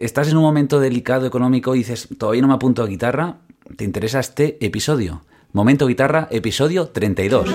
estás 0.00 0.28
en 0.30 0.36
un 0.36 0.44
momento 0.44 0.80
delicado 0.80 1.26
económico 1.26 1.74
y 1.74 1.78
dices, 1.78 2.08
todavía 2.18 2.42
no 2.42 2.48
me 2.48 2.54
apunto 2.54 2.82
a 2.82 2.86
guitarra, 2.86 3.38
te 3.76 3.84
interesa 3.84 4.20
este 4.20 4.64
episodio. 4.64 5.22
Momento 5.52 5.86
Guitarra, 5.86 6.28
episodio 6.30 6.88
32. 6.88 7.48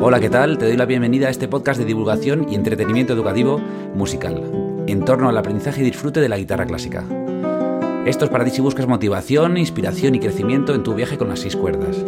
Hola, 0.00 0.20
¿qué 0.20 0.30
tal? 0.30 0.56
Te 0.56 0.66
doy 0.66 0.76
la 0.76 0.86
bienvenida 0.86 1.28
a 1.28 1.30
este 1.30 1.48
podcast 1.48 1.78
de 1.78 1.84
divulgación 1.84 2.46
y 2.50 2.54
entretenimiento 2.54 3.12
educativo 3.12 3.58
musical, 3.94 4.42
en 4.86 5.04
torno 5.04 5.28
al 5.28 5.36
aprendizaje 5.36 5.82
y 5.82 5.84
disfrute 5.84 6.20
de 6.20 6.28
la 6.28 6.38
guitarra 6.38 6.66
clásica. 6.66 7.04
Esto 8.06 8.24
es 8.24 8.30
para 8.30 8.44
ti 8.44 8.50
si 8.50 8.60
buscas 8.60 8.86
motivación, 8.86 9.56
inspiración 9.56 10.14
y 10.14 10.20
crecimiento 10.20 10.74
en 10.74 10.82
tu 10.82 10.94
viaje 10.94 11.18
con 11.18 11.28
las 11.28 11.40
seis 11.40 11.56
cuerdas. 11.56 12.04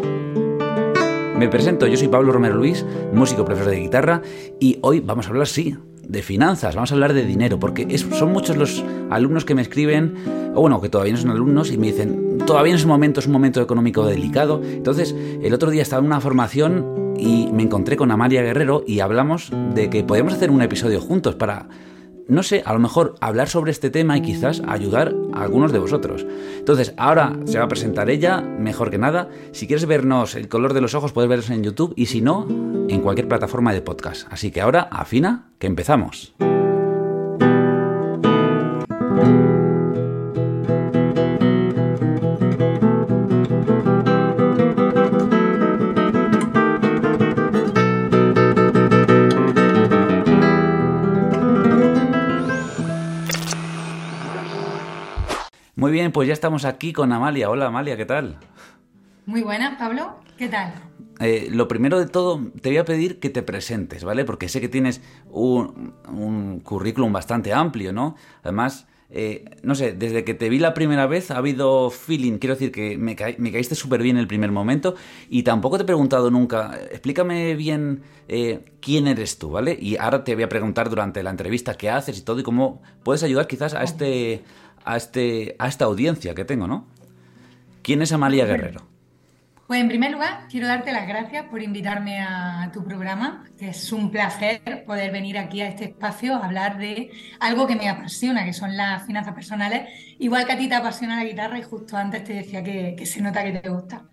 Me 1.37 1.49
presento, 1.49 1.87
yo 1.87 1.99
soy 1.99 2.09
Pablo 2.09 2.33
Romero 2.33 2.55
Luis, 2.55 2.85
músico 3.13 3.45
profesor 3.45 3.71
de 3.71 3.81
guitarra, 3.81 4.23
y 4.59 4.79
hoy 4.81 5.01
vamos 5.01 5.27
a 5.27 5.31
hablar, 5.31 5.47
sí, 5.47 5.77
de 6.09 6.23
finanzas, 6.23 6.75
vamos 6.75 6.93
a 6.93 6.95
hablar 6.95 7.13
de 7.13 7.25
dinero, 7.25 7.59
porque 7.59 7.99
son 7.99 8.33
muchos 8.33 8.57
los 8.57 8.85
alumnos 9.11 9.45
que 9.45 9.55
me 9.55 9.63
escriben, 9.63 10.15
o 10.55 10.61
bueno, 10.61 10.81
que 10.81 10.89
todavía 10.89 11.13
no 11.13 11.19
son 11.19 11.31
alumnos, 11.31 11.71
y 11.71 11.79
me 11.79 11.89
dicen, 11.89 12.39
todavía 12.47 12.73
en 12.73 12.79
ese 12.79 12.87
momento 12.87 13.21
es 13.21 13.27
un 13.27 13.33
momento 13.33 13.61
económico 13.61 14.07
delicado. 14.07 14.63
Entonces, 14.65 15.15
el 15.43 15.53
otro 15.53 15.71
día 15.71 15.83
estaba 15.83 16.01
en 16.01 16.07
una 16.07 16.21
formación 16.21 17.15
y 17.19 17.49
me 17.53 17.63
encontré 17.63 17.97
con 17.97 18.11
Amalia 18.11 18.43
Guerrero 18.43 18.85
y 18.87 19.01
hablamos 19.01 19.51
de 19.75 19.91
que 19.91 20.05
podíamos 20.05 20.35
hacer 20.35 20.51
un 20.51 20.63
episodio 20.63 21.01
juntos 21.01 21.35
para 21.35 21.69
no 22.29 22.43
sé, 22.43 22.63
a 22.65 22.73
lo 22.73 22.79
mejor 22.79 23.15
hablar 23.21 23.49
sobre 23.49 23.71
este 23.71 23.91
tema 23.91 24.17
y 24.17 24.23
quizás 24.23 24.63
ayudar 24.67 25.15
a 25.33 25.43
algunos 25.43 25.73
de 25.73 25.79
vosotros. 25.79 26.27
Entonces, 26.59 26.95
ahora 26.97 27.39
se 27.45 27.59
va 27.59 27.65
a 27.65 27.69
presentar 27.69 28.11
ella, 28.11 28.41
mejor 28.41 28.91
que 28.91 28.99
nada. 28.99 29.29
Si 29.53 29.67
quieres 29.67 29.87
vernos 29.87 30.35
el 30.35 30.49
color 30.49 30.75
de 30.75 30.81
los 30.81 30.95
ojos, 30.95 31.13
puedes 31.13 31.29
vernos 31.29 31.51
en 31.51 31.63
YouTube 31.63 31.93
y 31.97 32.07
si 32.07 32.21
no, 32.21 32.47
en 32.89 33.01
cualquier 33.01 33.29
plataforma 33.29 33.73
de 33.73 33.83
podcast. 33.83 34.27
Así 34.31 34.51
que 34.51 34.61
ahora, 34.61 34.89
afina, 34.91 35.51
que 35.59 35.67
empezamos. 35.67 36.35
Pues 56.17 56.29
ya 56.29 56.33
estamos 56.33 56.65
aquí 56.65 56.95
con 56.95 57.13
Amalia. 57.13 57.51
Hola 57.51 57.67
Amalia, 57.67 57.95
¿qué 57.95 58.07
tal? 58.07 58.39
Muy 59.27 59.43
buenas, 59.43 59.79
Pablo. 59.79 60.15
¿Qué 60.39 60.49
tal? 60.49 60.73
Eh, 61.21 61.49
lo 61.51 61.69
primero 61.69 61.99
de 61.99 62.07
todo, 62.07 62.41
te 62.63 62.71
voy 62.71 62.79
a 62.79 62.87
pedir 62.87 63.21
que 63.21 63.29
te 63.29 63.43
presentes, 63.43 64.03
¿vale? 64.03 64.25
Porque 64.25 64.49
sé 64.49 64.63
que 64.63 64.71
tienes 64.71 65.03
un, 65.29 66.63
currículum 66.65 67.13
bastante 67.13 67.53
amplio, 67.53 67.93
¿no? 67.93 68.17
Además, 68.43 68.87
eh, 69.11 69.45
no 69.63 69.75
sé, 69.75 69.93
desde 69.93 70.25
que 70.25 70.33
te 70.33 70.49
vi 70.49 70.59
la 70.59 70.73
primera 70.73 71.07
vez 71.07 71.31
ha 71.31 71.37
habido 71.37 71.91
feeling, 71.91 72.39
quiero 72.39 72.55
decir 72.55 72.73
que 72.73 72.97
me, 72.97 73.15
caíste 73.15 73.75
súper 73.75 74.01
bien 74.03 74.17
en 74.17 74.21
el 74.21 74.27
primer 74.27 74.51
momento 74.51 74.95
y 75.29 75.43
tampoco 75.43 75.77
te 75.77 75.83
he 75.83 75.87
preguntado 75.87 76.31
nunca, 76.31 76.81
explícame 76.93 77.55
bien 77.57 78.05
eh, 78.27 78.65
quién 78.81 79.07
eres 79.07 79.39
tú, 79.39 79.51
¿vale? 79.51 79.77
Y 79.79 79.99
ahora 79.99 80.25
te 80.25 80.35
voy 80.35 80.45
a 80.45 80.49
preguntar 80.49 80.89
durante 80.89 81.23
la 81.23 81.29
entrevista 81.29 81.75
qué 81.75 81.91
haces 81.91 82.19
y 82.19 82.23
todo 82.23 82.41
y 82.41 82.43
cómo 82.43 82.81
puedes 83.03 83.23
ayudar 83.23 83.47
quizás 83.47 83.75
a 83.75 83.83
este 83.83 84.45
a, 84.87 84.97
este, 84.97 85.57
a 85.59 85.69
esta 85.69 85.85
audiencia 85.85 86.35
que 86.35 86.45
tengo, 86.45 86.67
¿no? 86.67 86.87
¿Quién 87.83 88.01
es 88.03 88.13
Amalia 88.13 88.47
Guerrero? 88.47 88.87
Pues 89.67 89.81
en 89.81 89.89
primer 89.89 90.13
lugar, 90.13 90.47
quiero 90.49 90.69
darte 90.69 90.93
las 90.93 91.09
gracias 91.09 91.47
por 91.47 91.61
invitarme 91.61 92.21
a 92.21 92.71
tu 92.73 92.85
programa, 92.85 93.45
que 93.59 93.71
es 93.71 93.93
un 93.93 94.13
placer 94.13 94.85
poder 94.87 95.11
venir 95.11 95.37
aquí 95.39 95.61
a 95.61 95.67
este 95.67 95.87
espacio 95.87 96.37
a 96.37 96.45
hablar 96.45 96.79
de 96.79 97.11
algo 97.41 97.67
que 97.67 97.75
me 97.75 97.89
apasiona, 97.89 98.45
que 98.45 98.53
son 98.53 98.77
las 98.77 99.05
finanzas 99.05 99.35
personales. 99.35 99.89
Igual 100.21 100.47
que 100.47 100.53
a 100.53 100.59
ti 100.59 100.69
te 100.69 100.77
apasiona 100.77 101.17
la 101.17 101.25
guitarra 101.25 101.59
y 101.59 101.63
justo 101.63 101.97
antes 101.97 102.23
te 102.23 102.35
decía 102.35 102.63
que, 102.63 103.05
se 103.05 103.21
nota 103.21 103.43
que 103.43 103.59
te 103.59 103.69
gusta. 103.69 104.05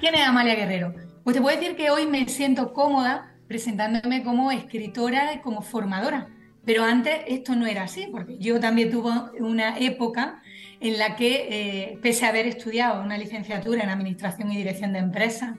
¿Quién 0.00 0.16
es 0.16 0.26
Amalia 0.26 0.56
Guerrero? 0.56 0.92
Pues 1.22 1.36
te 1.36 1.40
puedo 1.40 1.56
decir 1.56 1.76
que 1.76 1.90
hoy 1.90 2.06
me 2.08 2.28
siento 2.28 2.72
cómoda 2.72 3.36
presentándome 3.46 4.24
como 4.24 4.50
escritora 4.50 5.32
y 5.32 5.38
como 5.38 5.62
formadora 5.62 6.28
pero 6.64 6.84
antes 6.84 7.20
esto 7.26 7.54
no 7.56 7.66
era 7.66 7.84
así, 7.84 8.08
porque 8.10 8.38
yo 8.38 8.60
también 8.60 8.90
tuve 8.90 9.10
una 9.40 9.78
época 9.78 10.42
en 10.80 10.98
la 10.98 11.16
que, 11.16 11.48
eh, 11.50 11.98
pese 12.02 12.26
a 12.26 12.28
haber 12.28 12.46
estudiado 12.46 13.02
una 13.02 13.18
licenciatura 13.18 13.82
en 13.82 13.90
Administración 13.90 14.52
y 14.52 14.56
Dirección 14.56 14.92
de 14.92 15.00
Empresas 15.00 15.56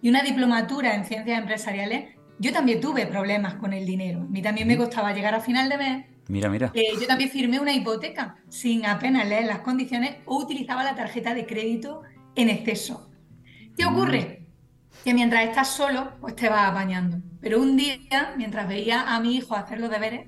y 0.00 0.08
una 0.08 0.22
diplomatura 0.22 0.94
en 0.94 1.04
Ciencias 1.04 1.38
Empresariales, 1.38 2.16
yo 2.38 2.52
también 2.52 2.80
tuve 2.80 3.06
problemas 3.06 3.54
con 3.54 3.72
el 3.72 3.86
dinero. 3.86 4.20
A 4.20 4.24
mí 4.24 4.42
también 4.42 4.66
me 4.66 4.76
costaba 4.76 5.12
llegar 5.12 5.34
a 5.34 5.40
final 5.40 5.68
de 5.68 5.78
mes. 5.78 6.06
Mira, 6.28 6.48
mira. 6.48 6.70
Eh, 6.74 6.94
yo 7.00 7.06
también 7.06 7.30
firmé 7.30 7.60
una 7.60 7.72
hipoteca 7.72 8.36
sin 8.48 8.86
apenas 8.86 9.28
leer 9.28 9.44
las 9.46 9.60
condiciones 9.60 10.16
o 10.24 10.38
utilizaba 10.38 10.82
la 10.82 10.94
tarjeta 10.94 11.34
de 11.34 11.46
crédito 11.46 12.02
en 12.34 12.48
exceso. 12.48 13.10
¿Qué 13.76 13.84
ocurre? 13.84 14.46
Que 15.04 15.14
mientras 15.14 15.44
estás 15.44 15.68
solo, 15.68 16.14
pues 16.20 16.34
te 16.34 16.48
vas 16.48 16.70
apañando. 16.70 17.18
Pero 17.40 17.60
un 17.60 17.76
día, 17.76 18.34
mientras 18.36 18.68
veía 18.68 19.14
a 19.14 19.20
mi 19.20 19.36
hijo 19.36 19.54
hacer 19.54 19.80
los 19.80 19.90
deberes, 19.90 20.26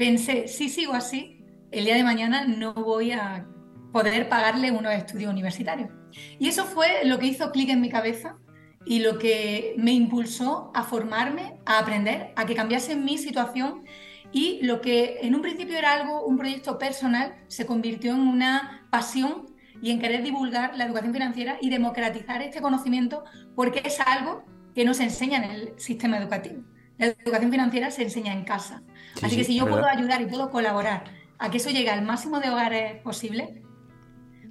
pensé, 0.00 0.48
si 0.48 0.70
sigo 0.70 0.94
así, 0.94 1.44
el 1.70 1.84
día 1.84 1.94
de 1.94 2.02
mañana 2.02 2.46
no 2.46 2.72
voy 2.72 3.12
a 3.12 3.46
poder 3.92 4.30
pagarle 4.30 4.70
unos 4.70 4.94
estudios 4.94 5.30
universitarios. 5.30 5.90
Y 6.38 6.48
eso 6.48 6.64
fue 6.64 7.04
lo 7.04 7.18
que 7.18 7.26
hizo 7.26 7.52
clic 7.52 7.68
en 7.68 7.82
mi 7.82 7.90
cabeza 7.90 8.38
y 8.86 9.00
lo 9.00 9.18
que 9.18 9.74
me 9.76 9.92
impulsó 9.92 10.72
a 10.74 10.84
formarme, 10.84 11.58
a 11.66 11.80
aprender, 11.80 12.32
a 12.34 12.46
que 12.46 12.54
cambiase 12.54 12.96
mi 12.96 13.18
situación 13.18 13.84
y 14.32 14.60
lo 14.62 14.80
que 14.80 15.18
en 15.20 15.34
un 15.34 15.42
principio 15.42 15.76
era 15.76 15.92
algo, 15.92 16.24
un 16.24 16.38
proyecto 16.38 16.78
personal, 16.78 17.34
se 17.48 17.66
convirtió 17.66 18.14
en 18.14 18.20
una 18.20 18.88
pasión 18.90 19.54
y 19.82 19.90
en 19.90 20.00
querer 20.00 20.22
divulgar 20.22 20.78
la 20.78 20.86
educación 20.86 21.12
financiera 21.12 21.58
y 21.60 21.68
democratizar 21.68 22.40
este 22.40 22.62
conocimiento 22.62 23.22
porque 23.54 23.82
es 23.84 24.00
algo 24.00 24.44
que 24.74 24.86
no 24.86 24.94
se 24.94 25.02
enseña 25.02 25.44
en 25.44 25.50
el 25.50 25.78
sistema 25.78 26.16
educativo. 26.16 26.62
La 26.96 27.08
educación 27.08 27.50
financiera 27.50 27.90
se 27.90 28.02
enseña 28.02 28.32
en 28.32 28.44
casa. 28.44 28.82
Así 29.22 29.36
que 29.36 29.44
si 29.44 29.56
yo 29.56 29.66
puedo 29.66 29.84
ayudar 29.86 30.20
y 30.22 30.26
puedo 30.26 30.50
colaborar 30.50 31.04
a 31.38 31.50
que 31.50 31.56
eso 31.58 31.70
llegue 31.70 31.90
al 31.90 32.02
máximo 32.02 32.40
de 32.40 32.50
hogares 32.50 33.00
posible, 33.02 33.62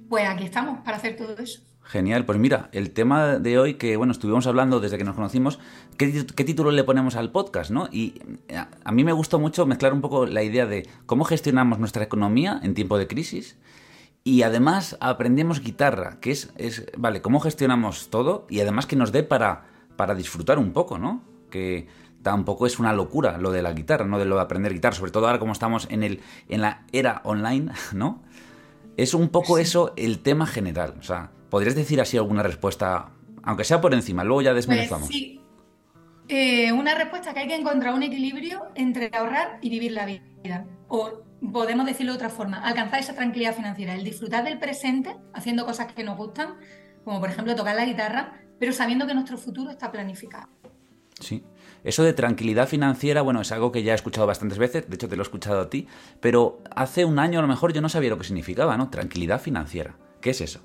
pues 0.08 0.28
aquí 0.28 0.44
estamos 0.44 0.80
para 0.84 0.96
hacer 0.96 1.16
todo 1.16 1.36
eso. 1.38 1.62
Genial, 1.82 2.24
pues 2.24 2.38
mira, 2.38 2.68
el 2.72 2.92
tema 2.92 3.38
de 3.38 3.58
hoy 3.58 3.74
que, 3.74 3.96
bueno, 3.96 4.12
estuvimos 4.12 4.46
hablando 4.46 4.78
desde 4.78 4.98
que 4.98 5.04
nos 5.04 5.16
conocimos, 5.16 5.58
¿qué, 5.96 6.06
título 6.44 6.70
le 6.70 6.84
ponemos 6.84 7.16
al 7.16 7.32
podcast, 7.32 7.70
no? 7.70 7.88
Y 7.90 8.20
a, 8.54 8.68
a, 8.84 8.92
mí 8.92 9.02
me 9.02 9.12
gustó 9.12 9.40
mucho 9.40 9.66
mezclar 9.66 9.92
un 9.92 10.00
poco 10.00 10.26
la 10.26 10.42
idea 10.42 10.66
de 10.66 10.88
cómo 11.06 11.24
gestionamos 11.24 11.78
nuestra 11.78 12.04
economía 12.04 12.60
en 12.62 12.74
tiempo 12.74 12.96
de 12.96 13.08
crisis 13.08 13.56
y 14.22 14.42
además 14.42 14.96
aprendemos 15.00 15.60
guitarra, 15.60 16.18
que 16.20 16.30
es, 16.30 16.52
es 16.56 16.86
vale, 16.96 17.22
cómo 17.22 17.40
gestionamos 17.40 18.10
todo 18.10 18.46
y 18.50 18.60
además 18.60 18.86
que 18.86 18.96
nos 18.96 19.12
dé 19.12 19.22
para, 19.22 19.64
para 19.96 20.14
disfrutar 20.14 20.58
un 20.58 20.72
poco, 20.72 20.98
¿no? 20.98 21.24
Que 21.50 21.88
tampoco 22.22 22.66
es 22.66 22.78
una 22.78 22.92
locura 22.92 23.38
lo 23.38 23.50
de 23.50 23.62
la 23.62 23.72
guitarra, 23.72 24.04
no 24.06 24.18
de 24.18 24.24
lo 24.24 24.36
de 24.36 24.42
aprender 24.42 24.72
guitarra, 24.72 24.96
sobre 24.96 25.10
todo 25.10 25.26
ahora 25.26 25.38
como 25.38 25.52
estamos 25.52 25.88
en, 25.90 26.02
el, 26.02 26.20
en 26.48 26.60
la 26.60 26.84
era 26.92 27.20
online, 27.24 27.72
¿no? 27.92 28.22
Es 28.96 29.14
un 29.14 29.28
poco 29.28 29.58
eso 29.58 29.92
el 29.96 30.20
tema 30.20 30.46
general. 30.46 30.94
O 30.98 31.02
sea, 31.02 31.30
¿podrías 31.48 31.74
decir 31.74 32.00
así 32.00 32.16
alguna 32.16 32.42
respuesta, 32.42 33.10
aunque 33.42 33.64
sea 33.64 33.80
por 33.80 33.94
encima, 33.94 34.24
luego 34.24 34.42
ya 34.42 34.54
desmenuzamos? 34.54 35.08
Pues 35.08 35.18
sí. 35.18 35.40
Eh, 36.28 36.70
una 36.72 36.94
respuesta 36.94 37.34
que 37.34 37.40
hay 37.40 37.48
que 37.48 37.56
encontrar 37.56 37.92
un 37.92 38.04
equilibrio 38.04 38.68
entre 38.76 39.10
ahorrar 39.12 39.58
y 39.62 39.70
vivir 39.70 39.92
la 39.92 40.06
vida. 40.06 40.66
O 40.86 41.22
podemos 41.52 41.86
decirlo 41.86 42.12
de 42.12 42.16
otra 42.16 42.28
forma, 42.28 42.62
alcanzar 42.62 43.00
esa 43.00 43.14
tranquilidad 43.14 43.54
financiera, 43.54 43.94
el 43.94 44.04
disfrutar 44.04 44.44
del 44.44 44.58
presente 44.58 45.16
haciendo 45.32 45.64
cosas 45.64 45.92
que 45.92 46.04
nos 46.04 46.16
gustan, 46.16 46.56
como 47.04 47.18
por 47.18 47.30
ejemplo 47.30 47.56
tocar 47.56 47.74
la 47.74 47.84
guitarra, 47.84 48.40
pero 48.58 48.72
sabiendo 48.72 49.06
que 49.06 49.14
nuestro 49.14 49.38
futuro 49.38 49.70
está 49.70 49.90
planificado. 49.90 50.48
Sí. 51.18 51.42
Eso 51.84 52.02
de 52.02 52.12
tranquilidad 52.12 52.68
financiera, 52.68 53.22
bueno, 53.22 53.40
es 53.40 53.52
algo 53.52 53.72
que 53.72 53.82
ya 53.82 53.92
he 53.92 53.94
escuchado 53.94 54.26
bastantes 54.26 54.58
veces, 54.58 54.88
de 54.88 54.94
hecho 54.94 55.08
te 55.08 55.16
lo 55.16 55.22
he 55.22 55.24
escuchado 55.24 55.60
a 55.60 55.70
ti, 55.70 55.86
pero 56.20 56.60
hace 56.74 57.04
un 57.04 57.18
año 57.18 57.38
a 57.38 57.42
lo 57.42 57.48
mejor 57.48 57.72
yo 57.72 57.80
no 57.80 57.88
sabía 57.88 58.10
lo 58.10 58.18
que 58.18 58.24
significaba, 58.24 58.76
¿no? 58.76 58.90
Tranquilidad 58.90 59.40
financiera. 59.40 59.96
¿Qué 60.20 60.30
es 60.30 60.40
eso? 60.40 60.60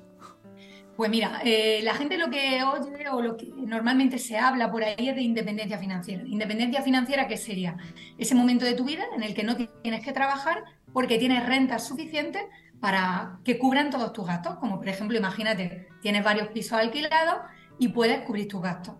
Pues 0.95 1.09
mira, 1.09 1.41
eh, 1.44 1.81
la 1.83 1.94
gente 1.94 2.17
lo 2.17 2.29
que 2.29 2.63
oye 2.63 3.09
o 3.09 3.21
lo 3.21 3.35
que 3.35 3.47
normalmente 3.47 4.17
se 4.17 4.38
habla 4.38 4.71
por 4.71 4.81
ahí 4.81 5.09
es 5.09 5.15
de 5.15 5.21
independencia 5.21 5.77
financiera. 5.77 6.23
Independencia 6.25 6.81
financiera, 6.81 7.27
¿qué 7.27 7.35
sería? 7.35 7.75
Ese 8.17 8.33
momento 8.33 8.63
de 8.63 8.75
tu 8.75 8.85
vida 8.85 9.03
en 9.13 9.21
el 9.21 9.33
que 9.33 9.44
no 9.44 9.57
tienes 9.57 10.06
que 10.06 10.13
trabajar 10.13 10.63
porque 10.94 11.17
tienes 11.17 11.45
rentas 11.45 11.85
suficientes 11.85 12.44
para 12.79 13.39
que 13.44 13.59
cubran 13.59 13.89
todos 13.89 14.13
tus 14.13 14.25
gastos. 14.25 14.56
Como 14.56 14.77
por 14.77 14.88
ejemplo, 14.88 15.17
imagínate, 15.17 15.89
tienes 16.01 16.23
varios 16.23 16.47
pisos 16.50 16.79
alquilados 16.79 17.41
y 17.77 17.89
puedes 17.89 18.21
cubrir 18.21 18.47
tus 18.47 18.62
gastos. 18.62 18.95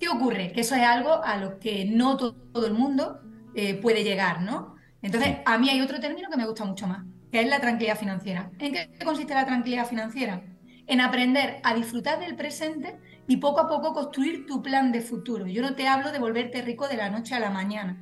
¿Qué 0.00 0.08
ocurre? 0.08 0.50
Que 0.52 0.62
eso 0.62 0.74
es 0.74 0.82
algo 0.82 1.22
a 1.22 1.36
lo 1.36 1.58
que 1.60 1.84
no 1.84 2.16
todo 2.16 2.66
el 2.66 2.72
mundo 2.72 3.20
eh, 3.54 3.74
puede 3.74 4.02
llegar, 4.02 4.40
¿no? 4.40 4.74
Entonces, 5.02 5.36
a 5.44 5.58
mí 5.58 5.68
hay 5.68 5.82
otro 5.82 6.00
término 6.00 6.30
que 6.30 6.38
me 6.38 6.46
gusta 6.46 6.64
mucho 6.64 6.86
más, 6.86 7.04
que 7.30 7.40
es 7.40 7.48
la 7.48 7.60
tranquilidad 7.60 7.98
financiera. 7.98 8.50
¿En 8.58 8.72
qué 8.72 8.88
consiste 9.04 9.34
la 9.34 9.44
tranquilidad 9.44 9.86
financiera? 9.86 10.42
En 10.86 11.02
aprender 11.02 11.60
a 11.62 11.74
disfrutar 11.74 12.18
del 12.18 12.34
presente 12.34 12.98
y 13.28 13.36
poco 13.36 13.60
a 13.60 13.68
poco 13.68 13.92
construir 13.92 14.46
tu 14.46 14.62
plan 14.62 14.90
de 14.90 15.02
futuro. 15.02 15.46
Yo 15.46 15.60
no 15.62 15.74
te 15.74 15.86
hablo 15.86 16.12
de 16.12 16.18
volverte 16.18 16.62
rico 16.62 16.88
de 16.88 16.96
la 16.96 17.10
noche 17.10 17.34
a 17.34 17.40
la 17.40 17.50
mañana. 17.50 17.98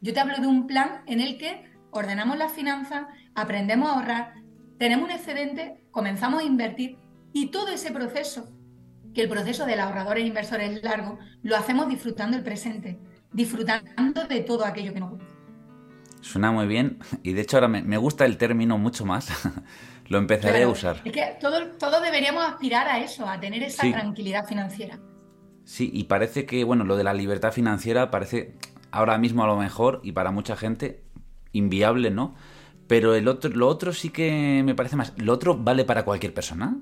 Yo 0.00 0.12
te 0.14 0.20
hablo 0.20 0.38
de 0.38 0.46
un 0.46 0.66
plan 0.66 1.02
en 1.06 1.20
el 1.20 1.36
que 1.36 1.70
ordenamos 1.90 2.38
las 2.38 2.52
finanzas 2.52 3.04
aprendemos 3.34 3.88
a 3.88 3.94
ahorrar, 3.94 4.34
tenemos 4.78 5.04
un 5.04 5.14
excedente, 5.14 5.84
comenzamos 5.90 6.42
a 6.42 6.44
invertir 6.44 6.98
y 7.32 7.50
todo 7.50 7.68
ese 7.68 7.92
proceso, 7.92 8.50
que 9.14 9.22
el 9.22 9.28
proceso 9.28 9.66
del 9.66 9.80
ahorrador 9.80 10.16
e 10.18 10.22
inversor 10.22 10.60
es 10.60 10.82
largo, 10.82 11.18
lo 11.42 11.56
hacemos 11.56 11.88
disfrutando 11.88 12.36
el 12.36 12.42
presente, 12.42 12.98
disfrutando 13.32 14.24
de 14.28 14.40
todo 14.40 14.64
aquello 14.64 14.92
que 14.92 15.00
nos 15.00 15.10
gusta. 15.10 15.26
Suena 16.20 16.52
muy 16.52 16.66
bien 16.66 16.98
y 17.22 17.32
de 17.32 17.42
hecho 17.42 17.56
ahora 17.56 17.68
me, 17.68 17.96
gusta 17.96 18.24
el 18.24 18.36
término 18.38 18.78
mucho 18.78 19.04
más. 19.04 19.28
lo 20.08 20.18
empezaré 20.18 20.62
a 20.62 20.68
usar. 20.68 21.00
Es 21.04 21.12
que 21.12 21.36
todos 21.40 21.78
todo 21.78 22.00
deberíamos 22.00 22.44
aspirar 22.44 22.86
a 22.86 23.00
eso, 23.00 23.28
a 23.28 23.40
tener 23.40 23.62
esa 23.62 23.90
tranquilidad 23.90 24.46
financiera. 24.46 24.98
Sí, 25.64 25.90
y 25.92 26.04
parece 26.04 26.44
que, 26.44 26.64
bueno, 26.64 26.84
lo 26.84 26.96
de 26.96 27.04
la 27.04 27.14
libertad 27.14 27.52
financiera 27.52 28.10
parece 28.10 28.56
ahora 28.90 29.18
mismo 29.18 29.44
a 29.44 29.46
lo 29.46 29.56
mejor 29.56 30.00
y 30.02 30.12
para 30.12 30.30
mucha 30.30 30.56
gente 30.56 31.02
inviable, 31.52 32.10
¿no? 32.10 32.34
Pero 32.86 33.14
el 33.14 33.26
otro, 33.28 33.50
lo 33.50 33.68
otro 33.68 33.92
sí 33.92 34.10
que 34.10 34.62
me 34.64 34.74
parece 34.74 34.96
más. 34.96 35.12
¿Lo 35.16 35.32
otro 35.32 35.56
vale 35.56 35.84
para 35.84 36.04
cualquier 36.04 36.34
persona? 36.34 36.76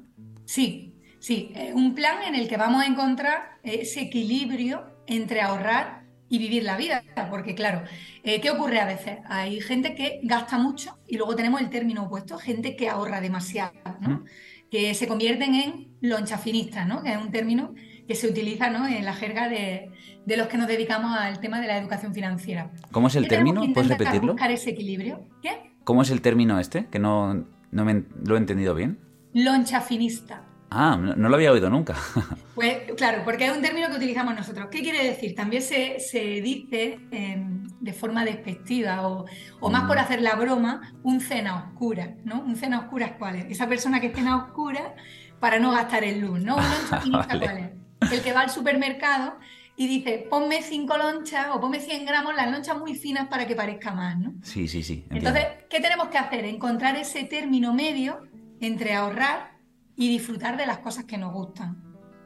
Sí, 0.45 0.90
sí. 1.21 1.53
un 1.75 1.95
plan 1.95 2.23
en 2.27 2.35
el 2.35 2.49
que 2.49 2.57
vamos 2.57 2.83
a 2.83 2.87
encontrar 2.87 3.59
ese 3.63 4.01
equilibrio 4.01 4.85
entre 5.07 5.41
ahorrar 5.41 6.01
y 6.31 6.39
vivir 6.39 6.63
la 6.63 6.77
vida. 6.77 7.03
Porque, 7.29 7.55
claro, 7.55 7.83
eh, 8.23 8.41
¿qué 8.41 8.51
ocurre 8.51 8.81
a 8.81 8.87
veces? 8.87 9.19
Hay 9.27 9.61
gente 9.61 9.95
que 9.95 10.21
gasta 10.23 10.57
mucho 10.57 10.97
y 11.07 11.17
luego 11.19 11.37
tenemos 11.37 11.61
el 11.61 11.69
término 11.69 12.05
opuesto, 12.05 12.39
gente 12.39 12.77
que 12.77 12.89
ahorra 12.89 13.21
demasiado, 13.21 13.73
¿no? 14.01 14.25
Que 14.71 14.95
se 14.95 15.09
convierten 15.09 15.55
en 15.57 15.89
lonchafinistas, 16.01 16.87
¿no? 16.87 17.03
Que 17.03 17.13
es 17.13 17.19
un 17.19 17.33
término 17.33 17.75
que 18.07 18.15
se 18.15 18.29
utiliza 18.29 18.69
en 18.69 19.05
la 19.05 19.15
jerga 19.15 19.49
de, 19.49 19.91
los 20.27 20.47
que 20.47 20.57
nos 20.57 20.69
dedicamos 20.69 21.17
al 21.17 21.41
tema 21.41 21.61
de 21.61 21.67
la 21.67 21.77
educación 21.77 22.15
financiera. 22.15 22.71
¿Cómo 22.93 23.09
es 23.09 23.17
el 23.17 23.29
término? 23.29 23.63
¿Puedes 23.75 23.91
repetirlo? 23.91 24.33
buscar 24.33 24.51
ese 24.53 24.71
equilibrio. 24.71 25.27
¿Qué? 25.43 25.75
¿Cómo 25.85 26.03
es 26.03 26.11
el 26.11 26.21
término 26.21 26.61
este? 26.61 26.87
Que 26.87 27.01
no, 27.01 27.47
no 27.73 27.85
me, 27.85 28.05
lo 28.25 28.37
he 28.37 28.39
entendido 28.39 28.75
bien. 28.75 28.99
Loncha 29.33 29.81
finista. 29.81 30.45
Ah, 30.71 30.97
no, 30.97 31.29
lo 31.29 31.35
había 31.35 31.53
oído 31.53 31.69
nunca. 31.71 31.97
Pues 32.55 32.93
claro, 32.95 33.23
porque 33.25 33.47
es 33.47 33.57
un 33.57 33.63
término 33.63 33.89
que 33.89 33.97
utilizamos 33.97 34.35
nosotros. 34.35 34.67
¿Qué 34.71 34.83
quiere 34.83 35.03
decir? 35.03 35.35
También 35.35 35.63
se, 35.63 35.97
dice 36.43 37.01
em, 37.11 37.67
de 37.81 37.93
forma 37.95 38.23
despectiva 38.23 39.09
o, 39.09 39.25
más 39.71 39.85
por 39.85 39.97
mm. 39.97 40.01
hacer 40.01 40.21
la 40.21 40.35
broma, 40.35 40.93
un 41.03 41.21
cena 41.21 41.57
oscura, 41.57 42.17
¿no? 42.25 42.43
Un 42.43 42.57
cena 42.57 42.81
oscura 42.81 43.07
es 43.07 43.13
cuál 43.13 43.37
es. 43.37 43.47
Esa 43.51 43.67
persona 43.67 43.99
que 43.99 44.11
cena 44.11 44.37
oscura 44.37 44.95
para 45.39 45.59
no 45.59 45.71
gastar 45.71 46.05
el 46.05 46.21
luz, 46.21 46.43
¿no? 46.43 46.57
Un 46.57 47.01
finista 47.01 47.39
cuál 47.39 47.59
es 47.59 47.81
el 48.13 48.23
que 48.23 48.33
va 48.33 48.41
al 48.41 48.51
supermercado 48.51 49.39
y 49.77 49.87
dice, 49.87 50.27
ponme 50.29 50.63
5 50.63 50.99
lonchas 50.99 51.47
o 51.53 51.61
ponme 51.61 51.81
100 51.81 52.05
gramos, 52.05 52.35
las 52.35 52.51
lonchas 52.51 52.79
muy 52.79 52.95
finas 52.95 53.29
para 53.29 53.47
que 53.47 53.55
parezca 53.55 53.93
más, 53.93 54.19
¿no? 54.19 54.35
Sí, 54.43 54.69
sí, 54.69 54.83
sí. 54.83 55.07
Entonces, 55.11 55.47
¿qué 55.69 55.81
tenemos 55.81 56.09
que 56.09 56.19
hacer? 56.19 56.45
Encontrar 56.45 56.97
ese 56.97 57.25
término 57.25 57.73
medio 57.73 58.21
entre 58.61 58.95
ahorrar 58.95 59.60
y 60.01 60.09
disfrutar 60.09 60.57
de 60.57 60.65
las 60.65 60.79
cosas 60.79 61.05
que 61.05 61.19
nos 61.19 61.31
gustan. 61.31 61.77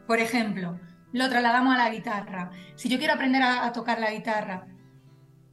Por 0.06 0.20
ejemplo, 0.20 0.78
lo 1.12 1.28
trasladamos 1.28 1.74
a 1.74 1.78
la 1.78 1.90
guitarra. 1.90 2.52
Si 2.76 2.88
yo 2.88 2.98
quiero 2.98 3.14
aprender 3.14 3.42
a, 3.42 3.72
tocar 3.72 3.98
la 3.98 4.12
guitarra 4.12 4.68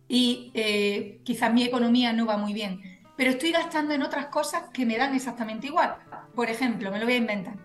y 0.08 0.52
eh, 0.54 1.20
quizás 1.24 1.52
mi 1.52 1.64
economía 1.64 2.14
no 2.14 2.28
va 2.28 2.38
muy 2.38 2.54
bien, 2.54 2.80
pero 3.18 3.32
estoy 3.32 3.52
gastando 3.52 3.96
en 3.96 4.04
otras 4.04 4.28
cosas 4.28 4.66
que 4.72 4.86
me 4.86 5.00
dan 5.00 5.16
exactamente 5.16 5.66
igual. 5.66 5.96
Por 6.36 6.48
ejemplo, 6.48 6.92
me 6.92 7.00
lo 7.00 7.06
voy 7.06 7.16
a 7.16 7.18
inventar. 7.18 7.56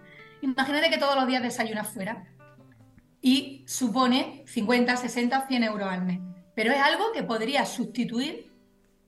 Imagínate 0.41 0.89
que 0.89 0.97
todos 0.97 1.17
los 1.17 1.27
días 1.27 1.43
desayunas 1.43 1.91
fuera 1.91 2.25
y 3.21 3.63
supone 3.67 4.43
50, 4.47 4.97
60, 4.97 5.49
100 5.49 5.65
euros 5.65 5.87
al 5.87 6.03
mes. 6.03 6.21
Pero 6.55 6.73
es 6.73 6.81
algo 6.81 7.13
que 7.13 7.23
podrías 7.23 7.69
sustituir 7.69 8.51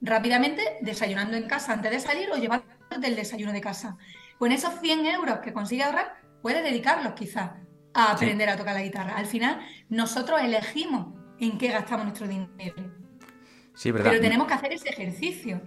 rápidamente 0.02 0.76
desayunando 0.82 1.38
en 1.38 1.48
casa 1.48 1.72
antes 1.72 1.90
de 1.90 2.00
salir 2.00 2.30
o 2.30 2.36
llevándote 2.36 3.06
el 3.06 3.16
desayuno 3.16 3.52
de 3.52 3.62
casa. 3.62 3.96
Con 4.38 4.52
esos 4.52 4.80
100 4.80 5.06
euros 5.06 5.38
que 5.38 5.52
consigues 5.52 5.86
ahorrar, 5.86 6.14
puedes 6.42 6.62
dedicarlos 6.62 7.14
quizás 7.14 7.50
a 7.94 8.12
aprender 8.12 8.48
a 8.48 8.56
tocar 8.56 8.74
la 8.74 8.82
guitarra. 8.82 9.16
Al 9.16 9.26
final, 9.26 9.60
nosotros 9.88 10.40
elegimos 10.40 11.14
en 11.40 11.58
qué 11.58 11.68
gastamos 11.68 12.06
nuestro 12.06 12.28
dinero. 12.28 12.74
Sí, 13.74 13.90
verdad. 13.90 14.10
Pero 14.10 14.22
tenemos 14.22 14.46
que 14.46 14.54
hacer 14.54 14.72
ese 14.72 14.88
ejercicio. 14.88 15.60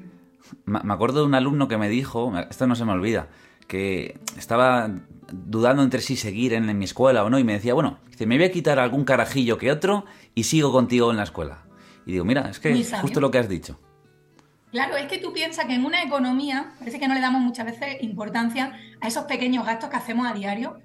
Me 0.65 0.93
acuerdo 0.93 1.19
de 1.21 1.25
un 1.25 1.35
alumno 1.35 1.67
que 1.67 1.77
me 1.77 1.89
dijo, 1.89 2.33
esto 2.49 2.67
no 2.67 2.75
se 2.75 2.85
me 2.85 2.91
olvida, 2.93 3.29
que 3.67 4.19
estaba 4.37 4.89
dudando 5.31 5.83
entre 5.83 6.01
si 6.01 6.15
seguir 6.15 6.53
en, 6.53 6.77
mi 6.77 6.85
escuela 6.85 7.23
o 7.23 7.29
no, 7.29 7.39
y 7.39 7.43
me 7.43 7.53
decía, 7.53 7.73
bueno, 7.73 7.99
me 8.19 8.37
voy 8.37 8.45
a 8.45 8.51
quitar 8.51 8.79
algún 8.79 9.05
carajillo 9.05 9.57
que 9.57 9.71
otro 9.71 10.05
y 10.35 10.43
sigo 10.43 10.71
contigo 10.71 11.11
en 11.11 11.17
la 11.17 11.23
escuela. 11.23 11.65
Y 12.05 12.13
digo, 12.13 12.25
mira, 12.25 12.49
es 12.49 12.59
que 12.59 12.71
es 12.71 12.93
justo 13.01 13.19
lo 13.21 13.31
que 13.31 13.37
has 13.37 13.47
dicho. 13.47 13.79
Claro, 14.71 14.95
es 14.97 15.07
que 15.07 15.17
tú 15.17 15.33
piensas 15.33 15.65
que 15.65 15.73
en 15.73 15.85
una 15.85 16.01
economía 16.01 16.73
parece 16.79 16.99
que 16.99 17.07
no 17.07 17.13
le 17.13 17.21
damos 17.21 17.41
muchas 17.41 17.65
veces 17.65 18.01
importancia 18.01 18.73
a 19.01 19.07
esos 19.07 19.25
pequeños 19.25 19.65
gastos 19.65 19.89
que 19.89 19.97
hacemos 19.97 20.27
a 20.27 20.33
diario, 20.33 20.79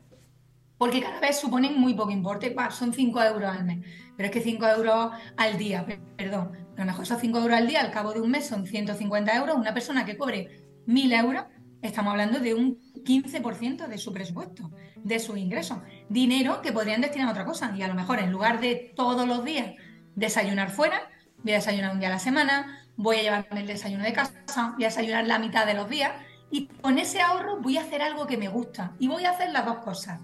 porque 0.77 1.01
cada 1.01 1.21
vez 1.21 1.39
suponen 1.39 1.79
muy 1.79 1.95
poco 1.95 2.11
importe. 2.11 2.55
son 2.71 2.93
5 2.93 3.23
euros 3.23 3.51
al 3.51 3.65
mes, 3.65 3.85
pero 4.17 4.27
es 4.27 4.33
que 4.33 4.41
5 4.41 4.69
euros 4.69 5.13
al 5.37 5.57
día, 5.57 5.87
perdón, 6.17 6.53
a 6.77 6.81
lo 6.81 6.87
mejor 6.87 7.05
esos 7.05 7.21
5 7.21 7.39
euros 7.39 7.57
al 7.57 7.67
día 7.67 7.81
al 7.81 7.91
cabo 7.91 8.13
de 8.13 8.21
un 8.21 8.31
mes 8.31 8.47
son 8.47 8.67
150 8.67 9.35
euros. 9.37 9.57
Una 9.57 9.73
persona 9.73 10.05
que 10.05 10.19
cobre 10.19 10.67
1.000 10.87 11.21
euros 11.21 11.45
Estamos 11.83 12.11
hablando 12.11 12.41
de 12.41 12.55
un 12.55 12.81
15% 12.95 13.87
de 13.87 13.99
su 13.99 14.13
presupuesto, 14.13 14.71
de 14.97 15.19
sus 15.19 15.37
ingresos. 15.39 15.79
Dinero 16.09 16.61
que 16.63 16.73
podrían 16.73 17.01
destinar 17.01 17.29
a 17.29 17.31
otra 17.31 17.45
cosa. 17.45 17.73
Y 17.77 17.83
a 17.83 17.89
lo 17.89 17.95
mejor 17.95 18.19
en 18.19 18.33
lugar 18.33 18.61
de 18.61 18.93
todos 18.97 19.27
los 19.27 19.45
días 19.45 19.75
desayunar 20.15 20.71
fuera, 20.71 21.09
voy 21.43 21.53
a 21.53 21.57
desayunar 21.57 21.93
un 21.93 22.01
día 22.01 22.09
a 22.09 22.13
la 22.13 22.19
semana, 22.19 22.86
voy 22.97 23.17
a 23.17 23.23
llevarme 23.23 23.61
el 23.61 23.67
desayuno 23.67 24.05
de 24.05 24.13
casa, 24.13 24.73
voy 24.75 24.85
a 24.85 24.89
desayunar 24.89 25.27
la 25.27 25.39
mitad 25.39 25.67
de 25.67 25.75
los 25.75 25.89
días 25.89 26.13
y 26.51 26.67
con 26.67 26.99
ese 26.99 27.21
ahorro 27.21 27.61
voy 27.61 27.77
a 27.77 27.83
hacer 27.83 28.03
algo 28.03 28.27
que 28.27 28.37
me 28.37 28.49
gusta. 28.49 28.93
Y 28.99 29.09
voy 29.09 29.25
a 29.25 29.31
hacer 29.31 29.51
las 29.51 29.65
dos 29.65 29.79
cosas. 29.79 30.21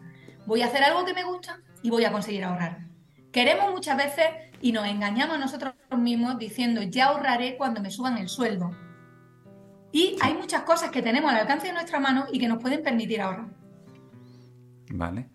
Voy 0.46 0.62
a 0.62 0.66
hacer 0.66 0.82
algo 0.82 1.04
que 1.04 1.14
me 1.14 1.24
gusta 1.24 1.60
y 1.82 1.90
voy 1.90 2.04
a 2.04 2.12
conseguir 2.12 2.44
ahorrar. 2.44 2.86
Queremos 3.32 3.70
muchas 3.70 3.96
veces 3.96 4.26
y 4.60 4.72
nos 4.72 4.86
engañamos 4.86 5.36
a 5.36 5.38
nosotros 5.38 5.74
mismos 5.98 6.38
diciendo 6.38 6.82
ya 6.82 7.06
ahorraré 7.06 7.56
cuando 7.56 7.80
me 7.80 7.90
suban 7.90 8.18
el 8.18 8.28
sueldo. 8.28 8.70
Y 9.90 10.16
hay 10.22 10.34
muchas 10.34 10.62
cosas 10.62 10.90
que 10.90 11.02
tenemos 11.02 11.30
al 11.30 11.40
alcance 11.40 11.66
de 11.66 11.74
nuestra 11.74 12.00
mano 12.00 12.26
y 12.32 12.38
que 12.38 12.48
nos 12.48 12.62
pueden 12.62 12.82
permitir 12.82 13.20
ahorrar. 13.20 13.50
Vale. 14.90 15.28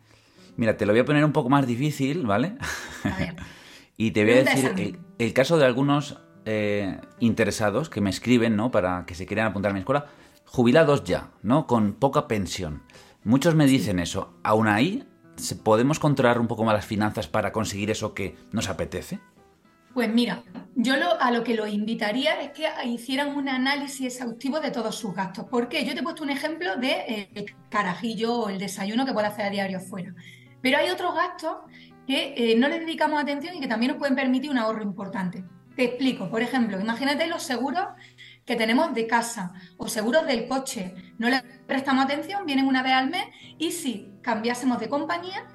Mira, 0.55 0.75
te 0.75 0.85
lo 0.85 0.93
voy 0.93 1.01
a 1.01 1.05
poner 1.05 1.23
un 1.23 1.33
poco 1.33 1.49
más 1.49 1.67
difícil, 1.67 2.25
¿vale? 2.25 2.57
A 3.03 3.17
ver. 3.17 3.35
y 3.97 4.11
te 4.11 4.23
voy 4.23 4.33
a 4.33 4.43
decir 4.43 4.99
el, 5.19 5.33
caso 5.33 5.57
de 5.57 5.65
algunos 5.65 6.19
eh, 6.49 7.01
interesados 7.19 7.89
que 7.89 7.99
me 7.99 8.09
escriben, 8.09 8.55
¿no? 8.55 8.71
Para 8.71 9.05
que 9.05 9.15
se 9.15 9.25
quieran 9.25 9.47
apuntar 9.47 9.71
a 9.71 9.73
mi 9.73 9.81
escuela. 9.81 10.05
Jubilados 10.45 11.03
ya, 11.03 11.31
¿no? 11.43 11.67
Con 11.67 11.91
poca 11.91 12.29
pensión. 12.29 12.83
Muchos 13.25 13.53
me 13.53 13.65
dicen 13.65 13.99
eso. 13.99 14.33
¿Aún 14.43 14.69
ahí 14.69 15.03
podemos 15.65 15.99
controlar 15.99 16.39
un 16.39 16.47
poco 16.47 16.63
más 16.63 16.73
las 16.73 16.85
finanzas 16.85 17.27
para 17.27 17.51
conseguir 17.51 17.91
eso 17.91 18.13
que 18.13 18.37
nos 18.53 18.69
apetece? 18.69 19.19
Pues 19.93 20.09
mira, 20.09 20.41
yo 20.75 20.93
a 21.19 21.31
lo 21.31 21.43
que 21.43 21.53
los 21.53 21.67
invitaría 21.67 22.39
es 22.39 22.51
que 22.51 22.65
hicieran 22.85 23.35
un 23.35 23.49
análisis 23.49 24.13
exhaustivo 24.13 24.61
de 24.61 24.71
todos 24.71 24.95
sus 24.95 25.13
gastos. 25.13 25.45
¿Por 25.49 25.67
qué? 25.67 25.83
Yo 25.83 25.93
te 25.93 25.99
he 25.99 26.03
puesto 26.03 26.23
un 26.23 26.29
ejemplo 26.29 26.77
de 26.77 27.27
el 27.35 27.55
carajillo 27.69 28.33
o 28.35 28.49
el 28.49 28.57
desayuno 28.57 29.05
que 29.05 29.11
puede 29.11 29.27
hacer 29.27 29.47
a 29.47 29.49
diario 29.49 29.81
fuera. 29.81 30.13
Pero 30.61 30.77
hay 30.77 30.89
otros 30.91 31.13
gastos 31.13 31.57
que 32.07 32.33
eh, 32.37 32.55
no 32.57 32.69
les 32.69 32.79
dedicamos 32.79 33.21
atención 33.21 33.55
y 33.55 33.59
que 33.59 33.67
también 33.67 33.91
nos 33.91 33.99
pueden 33.99 34.15
permitir 34.15 34.49
un 34.49 34.57
ahorro 34.57 34.81
importante. 34.81 35.43
Te 35.77 35.83
explico. 35.83 36.27
Por 36.31 36.41
ejemplo, 36.41 36.79
imagínate 36.79 37.27
los 37.27 37.43
seguros 37.43 37.85
que 38.45 38.55
tenemos 38.55 38.95
de 38.95 39.05
casa 39.05 39.53
o 39.77 39.87
seguros 39.87 40.25
del 40.25 40.47
coche. 40.47 40.95
No 41.19 41.29
les 41.29 41.43
prestamos 41.67 42.05
atención, 42.05 42.47
vienen 42.47 42.65
una 42.65 42.81
vez 42.81 42.93
al 42.93 43.11
mes 43.11 43.25
y 43.59 43.71
si 43.71 44.11
cambiásemos 44.23 44.79
de 44.79 44.89
compañía, 44.89 45.45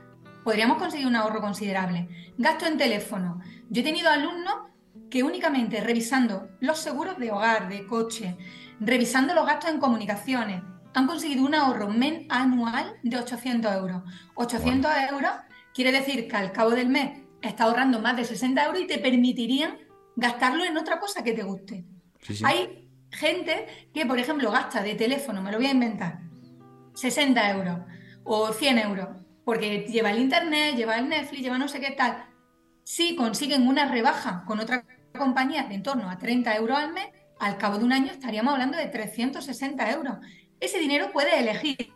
podríamos 0.45 0.79
conseguir 0.79 1.09
un 1.09 1.17
ahorro 1.17 1.41
considerable. 1.41 2.09
Gasto 2.39 2.67
en 2.67 2.79
teléfono. 2.79 3.41
Yo 3.69 3.81
he 3.81 3.85
tenido 3.85 4.11
alumnos 4.11 4.71
que 5.11 5.25
únicamente 5.25 5.81
revisando 5.81 6.51
los 6.61 6.79
seguros 6.79 7.19
de 7.19 7.33
hogar, 7.33 7.69
de 7.69 7.85
coche, 7.85 8.37
revisando 8.79 9.35
los 9.35 9.45
gastos 9.45 9.71
en 9.71 9.81
comunicaciones, 9.81 10.63
han 10.95 11.09
conseguido 11.09 11.45
un 11.45 11.57
ahorro 11.57 11.89
men 11.89 12.27
anual 12.29 12.95
de 13.03 13.17
800 13.17 13.75
euros. 13.75 14.03
800 14.35 14.89
euros 15.11 15.33
quiere 15.75 15.91
decir 15.91 16.29
que 16.29 16.37
al 16.37 16.53
cabo 16.53 16.71
del 16.71 16.91
mes 16.91 17.23
estás 17.41 17.67
ahorrando 17.67 17.99
más 17.99 18.17
de 18.17 18.25
60 18.25 18.65
euros 18.67 18.83
y 18.83 18.87
te 18.87 18.99
permitirían 18.99 19.79
gastarlo 20.17 20.65
en 20.65 20.77
otra 20.77 20.99
cosa 20.99 21.23
que 21.23 21.33
te 21.33 21.43
guste. 21.43 21.85
Hay 22.45 22.89
gente 23.11 23.67
que, 23.93 24.07
por 24.07 24.19
ejemplo, 24.19 24.51
gasta 24.51 24.83
de 24.83 24.95
teléfono, 24.95 25.43
me 25.43 25.51
lo 25.51 25.59
voy 25.59 25.67
a 25.67 25.73
inventar, 25.73 26.21
60 26.95 27.51
euros 27.51 27.79
o 28.25 28.53
100 28.53 28.79
euros 28.79 29.09
porque 29.45 29.87
lleva 29.89 30.11
el 30.11 30.21
internet, 30.21 30.77
lleva 30.77 30.97
el 30.97 31.09
Netflix, 31.09 31.43
lleva 31.43 31.59
no 31.59 31.69
sé 31.69 31.81
qué 31.81 31.93
tal. 31.93 32.27
Si 32.85 33.17
consiguen 33.17 33.67
una 33.67 33.91
rebaja 33.91 34.45
con 34.47 34.61
otra 34.61 34.85
compañía 35.17 35.65
de 35.65 35.75
en 35.75 35.83
torno 35.83 36.11
a 36.11 36.19
30 36.19 36.57
euros 36.57 36.79
al 36.79 36.93
mes, 36.93 37.09
al 37.39 37.59
cabo 37.59 37.79
de 37.79 37.85
un 37.85 37.93
año 37.93 38.11
estaríamos 38.13 38.53
hablando 38.53 38.77
de 38.77 38.87
360 38.87 39.91
euros. 39.91 40.19
Ese 40.61 40.79
dinero 40.79 41.11
puede 41.13 41.39
elegir 41.39 41.93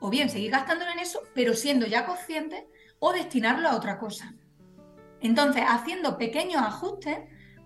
o 0.00 0.10
bien 0.10 0.28
seguir 0.28 0.50
gastándolo 0.50 0.90
en 0.90 0.98
eso, 0.98 1.20
pero 1.34 1.54
siendo 1.54 1.86
ya 1.86 2.06
consciente, 2.06 2.66
o 2.98 3.12
destinarlo 3.12 3.68
a 3.68 3.76
otra 3.76 3.98
cosa. 3.98 4.34
Entonces, 5.20 5.62
haciendo 5.66 6.18
pequeños 6.18 6.62
ajustes, 6.62 7.18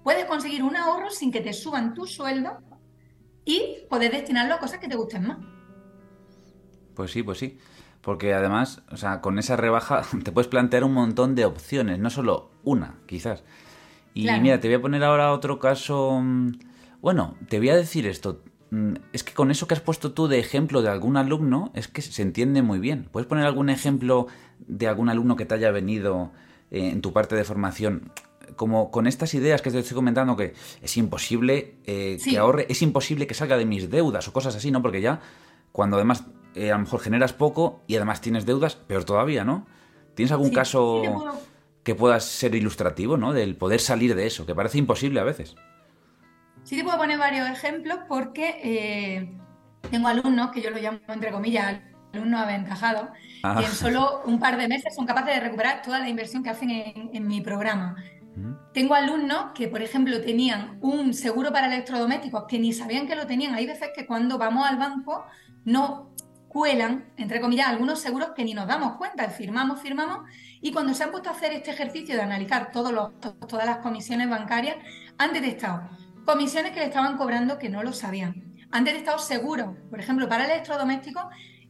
puedes 0.05 0.27
conseguir 0.27 0.63
un 0.63 0.77
ahorro 0.77 1.11
sin 1.11 1.33
que 1.33 1.41
te 1.41 1.53
suban 1.53 1.95
tu 1.95 2.07
sueldo 2.07 2.59
y 3.45 3.79
poder 3.91 4.13
destinarlo 4.13 4.55
a 4.55 4.59
cosas 4.59 4.79
que 4.79 4.87
te 4.87 4.95
gusten 4.95 5.27
más. 5.27 5.39
Pues 6.95 7.11
sí, 7.11 7.25
pues 7.25 7.39
sí. 7.39 7.59
Porque 8.01 8.35
además, 8.35 8.83
o 8.93 8.99
sea, 8.99 9.23
con 9.23 9.39
esa 9.39 9.57
rebaja 9.57 10.03
te 10.25 10.31
puedes 10.31 10.49
plantear 10.49 10.85
un 10.85 10.93
montón 10.93 11.35
de 11.35 11.47
opciones, 11.47 11.99
no 11.99 12.11
solo 12.11 12.51
una, 12.63 12.99
quizás. 13.07 13.43
Y 14.13 14.31
mira, 14.41 14.61
te 14.61 14.69
voy 14.69 14.77
a 14.77 14.83
poner 14.83 15.03
ahora 15.03 15.33
otro 15.33 15.59
caso. 15.59 16.21
Mm, 16.23 16.53
bueno, 17.01 17.37
te 17.49 17.59
voy 17.59 17.71
a 17.71 17.77
decir 17.77 18.07
esto. 18.07 18.45
Mm, 18.71 18.95
es 19.13 19.25
que 19.25 19.33
con 19.33 19.51
eso 19.51 19.67
que 19.67 19.75
has 19.75 19.81
puesto 19.81 20.13
tú 20.13 20.29
de 20.29 20.39
ejemplo 20.39 20.83
de 20.83 20.91
algún 20.91 21.17
alumno, 21.17 21.73
es 21.75 21.89
que 21.89 22.03
se 22.03 22.23
entiende 22.23 22.63
muy 22.63 22.79
bien. 22.79 23.09
¿Puedes 23.11 23.27
poner 23.27 23.45
algún 23.45 23.71
ejemplo 23.71 24.29
de 24.59 24.87
algún 24.87 25.09
alumno 25.09 25.35
que 25.35 25.47
te 25.47 25.55
haya 25.55 25.73
venido 25.73 26.31
eh, 26.71 26.91
en 26.91 27.01
tu 27.01 27.13
parte 27.13 27.35
de 27.35 27.43
formación? 27.43 28.13
Como 28.57 28.91
con 28.91 29.07
estas 29.07 29.35
ideas 29.35 29.63
que 29.63 29.71
te 29.71 29.79
estoy 29.79 29.95
comentando, 29.95 30.37
que 30.37 30.55
es 30.83 30.97
imposible 30.97 31.77
eh, 31.87 32.19
que 32.23 32.39
ahorre, 32.39 32.67
es 32.69 32.83
imposible 32.83 33.27
que 33.27 33.35
salga 33.35 33.57
de 33.57 33.65
mis 33.65 33.91
deudas 33.91 34.29
o 34.29 34.33
cosas 34.33 34.55
así, 34.57 34.71
¿no? 34.71 34.83
Porque 34.83 35.01
ya, 35.01 35.21
cuando 35.73 35.97
además 35.97 36.25
eh, 36.55 36.71
a 36.71 36.75
lo 36.75 36.81
mejor 36.81 37.01
generas 37.01 37.33
poco 37.33 37.83
y 37.87 37.97
además 37.97 38.21
tienes 38.21 38.47
deudas, 38.47 38.77
peor 38.77 39.05
todavía, 39.05 39.45
¿no? 39.45 39.67
¿Tienes 40.15 40.31
algún 40.31 40.51
caso 40.51 41.03
que 41.83 41.95
pueda 41.95 42.19
ser 42.21 42.55
ilustrativo, 42.55 43.17
¿no? 43.17 43.33
Del 43.33 43.57
poder 43.57 43.81
salir 43.81 44.15
de 44.15 44.27
eso, 44.27 44.47
que 44.47 44.55
parece 44.55 44.79
imposible 44.79 45.21
a 45.21 45.25
veces. 45.25 45.57
Sí 46.63 46.77
te 46.77 46.85
puedo 46.85 46.97
poner 46.97 47.19
varios 47.19 47.49
ejemplos 47.49 47.99
porque 48.09 48.61
eh, 48.63 49.37
tengo 49.91 50.09
alumnos, 50.09 50.51
que 50.51 50.63
yo 50.63 50.71
lo 50.71 50.79
llamo 50.79 50.99
entre 51.09 51.31
comillas 51.31 51.81
alumnos 52.15 52.41
aventajados, 52.41 53.09
ah. 53.43 53.57
que 53.59 53.67
en 53.67 53.73
solo 53.73 54.23
un 54.25 54.39
par 54.39 54.57
de 54.57 54.69
meses 54.69 54.95
son 54.95 55.07
capaces 55.07 55.35
de 55.35 55.41
recuperar 55.41 55.83
toda 55.83 55.99
la 55.99 56.09
inversión 56.09 56.43
que 56.43 56.51
hacen 56.51 56.71
en, 56.71 57.27
mi 57.27 57.41
programa. 57.41 57.97
Tengo 58.73 58.95
alumnos 58.95 59.53
que, 59.55 59.69
por 59.69 59.83
ejemplo, 59.83 60.21
tenían 60.21 60.79
un 60.81 61.15
seguro 61.15 61.53
para 61.53 61.69
electrodomésticos 61.69 62.45
que 62.49 62.59
ni 62.59 62.73
sabían 62.73 63.07
que 63.07 63.15
lo 63.15 63.27
tenían. 63.27 63.55
Hay 63.55 63.67
veces 63.67 63.91
que 63.95 64.07
cuando 64.07 64.39
vamos 64.39 64.69
al 64.69 64.77
banco 64.77 65.25
no 65.65 66.15
cuelan, 66.49 67.13
entre 67.17 67.41
comillas, 67.41 67.69
algunos 67.69 68.01
seguros 68.01 68.31
que 68.35 68.45
ni 68.45 68.55
nos 68.55 68.67
damos 68.67 68.97
cuenta, 68.97 69.29
firmamos, 69.29 69.81
firmamos, 69.81 70.29
y 70.61 70.73
cuando 70.73 70.95
se 70.95 71.03
han 71.03 71.11
puesto 71.11 71.29
a 71.29 71.33
hacer 71.33 71.53
este 71.53 71.73
ejercicio 71.73 72.15
de 72.15 72.23
analizar 72.23 72.71
todos 72.71 72.93
los, 72.93 73.19
todas 73.21 73.67
las 73.67 73.79
comisiones 73.79 74.31
bancarias, 74.31 74.77
han 75.19 75.33
detectado 75.33 75.83
comisiones 76.25 76.73
que 76.73 76.81
le 76.81 76.87
estaban 76.87 77.17
cobrando 77.17 77.59
que 77.59 77.69
no 77.69 77.83
lo 77.83 77.93
sabían. 77.93 78.55
Han 78.71 78.85
detectado 78.85 79.19
seguros, 79.19 79.77
por 79.91 79.99
ejemplo, 80.01 80.29
para 80.29 80.45
electrodomésticos, 80.45 81.25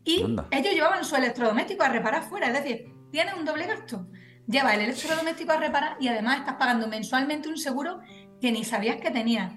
y 0.04 0.36
ellos 0.50 0.74
llevaban 0.74 1.04
su 1.04 1.16
electrodoméstico 1.16 1.82
a 1.82 1.88
reparar 1.88 2.22
fuera, 2.22 2.48
es 2.48 2.52
decir, 2.52 2.92
tienen 3.10 3.36
un 3.38 3.44
doble 3.46 3.66
gasto. 3.66 4.06
Lleva 4.46 4.74
el 4.74 4.82
electrodoméstico 4.82 5.52
a 5.52 5.56
reparar 5.56 5.96
y 6.00 6.08
además 6.08 6.38
estás 6.38 6.56
pagando 6.56 6.86
mensualmente 6.86 7.48
un 7.48 7.56
seguro 7.56 8.00
que 8.40 8.52
ni 8.52 8.64
sabías 8.64 8.96
que 8.96 9.10
tenías. 9.10 9.52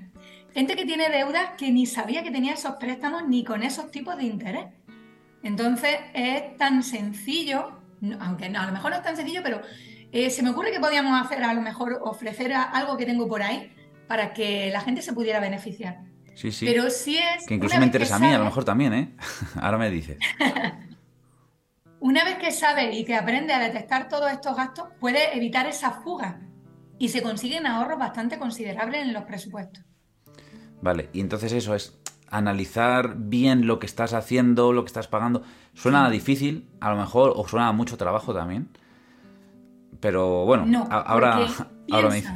Gente 0.54 0.76
que 0.76 0.86
tiene 0.86 1.10
deudas 1.10 1.52
que 1.58 1.72
ni 1.72 1.86
sabía 1.86 2.24
que 2.24 2.32
tenía 2.32 2.54
esos 2.54 2.76
préstamos 2.76 3.28
ni 3.28 3.44
con 3.44 3.64
esos 3.64 3.92
tipos 3.92 4.18
de 4.18 4.24
interés. 4.24 4.66
Entonces 5.44 5.98
es 6.14 6.58
tan 6.58 6.84
sencillo, 6.84 7.80
aunque 8.20 8.50
no, 8.50 8.62
a 8.62 8.66
lo 8.66 8.72
mejor 8.72 8.92
no 8.92 8.98
es 8.98 9.04
tan 9.04 9.16
sencillo, 9.16 9.42
pero 9.44 9.62
eh, 10.12 10.30
se 10.30 10.42
me 10.42 10.50
ocurre 10.50 10.72
que 10.72 10.80
podíamos 10.80 11.22
hacer 11.22 11.44
a 11.44 11.54
lo 11.54 11.62
mejor 11.62 12.00
ofrecer 12.02 12.54
algo 12.54 12.98
que 12.98 13.06
tengo 13.06 13.28
por 13.28 13.42
ahí 13.42 13.72
para 14.08 14.34
que 14.34 14.72
la 14.72 14.82
gente 14.82 15.02
se 15.02 15.14
pudiera 15.14 15.40
beneficiar. 15.40 16.00
Sí, 16.34 16.52
sí. 16.52 16.66
Pero 16.66 16.90
si 16.90 17.18
es. 17.18 17.46
Que 17.46 17.56
incluso 17.56 17.78
me 17.80 17.86
interesa 17.86 18.16
a 18.16 18.20
mí, 18.20 18.28
a 18.28 18.38
lo 18.38 18.46
mejor 18.46 18.64
también, 18.64 18.94
¿eh? 18.94 19.16
Ahora 19.62 19.78
me 19.78 19.90
dices. 19.90 20.18
una 22.08 22.24
vez 22.24 22.38
que 22.38 22.52
sabe 22.52 22.96
y 22.96 23.04
que 23.04 23.16
aprende 23.16 23.54
a 23.54 23.60
detectar 23.60 24.08
todos 24.08 24.32
estos 24.32 24.56
gastos, 24.56 24.88
puede 25.02 25.36
evitar 25.36 25.68
esa 25.68 25.92
fuga 25.92 26.40
y 26.98 27.10
se 27.10 27.22
consiguen 27.22 27.68
ahorros 27.68 28.00
bastante 28.00 28.40
considerables 28.40 29.02
en 29.02 29.12
los 29.12 29.24
presupuestos. 29.24 29.84
Vale, 30.82 31.10
y 31.12 31.20
entonces 31.20 31.52
eso 31.52 31.76
es 31.76 32.00
analizar 32.30 33.16
bien 33.18 33.68
lo 33.68 33.80
que 33.80 33.88
estás 33.88 34.14
haciendo, 34.14 34.72
lo 34.72 34.86
que 34.86 34.88
estás 34.88 35.10
pagando. 35.10 35.44
Suena 35.74 36.10
difícil, 36.10 36.70
a 36.80 36.92
lo 36.92 36.96
mejor, 36.96 37.34
o 37.36 37.46
suena 37.46 37.74
mucho 37.74 37.98
trabajo 37.98 38.34
también. 38.34 38.70
Pero 40.00 40.46
bueno, 40.46 40.88
ahora, 40.90 41.46
ahora 41.92 42.08
me 42.08 42.16
dices. 42.16 42.32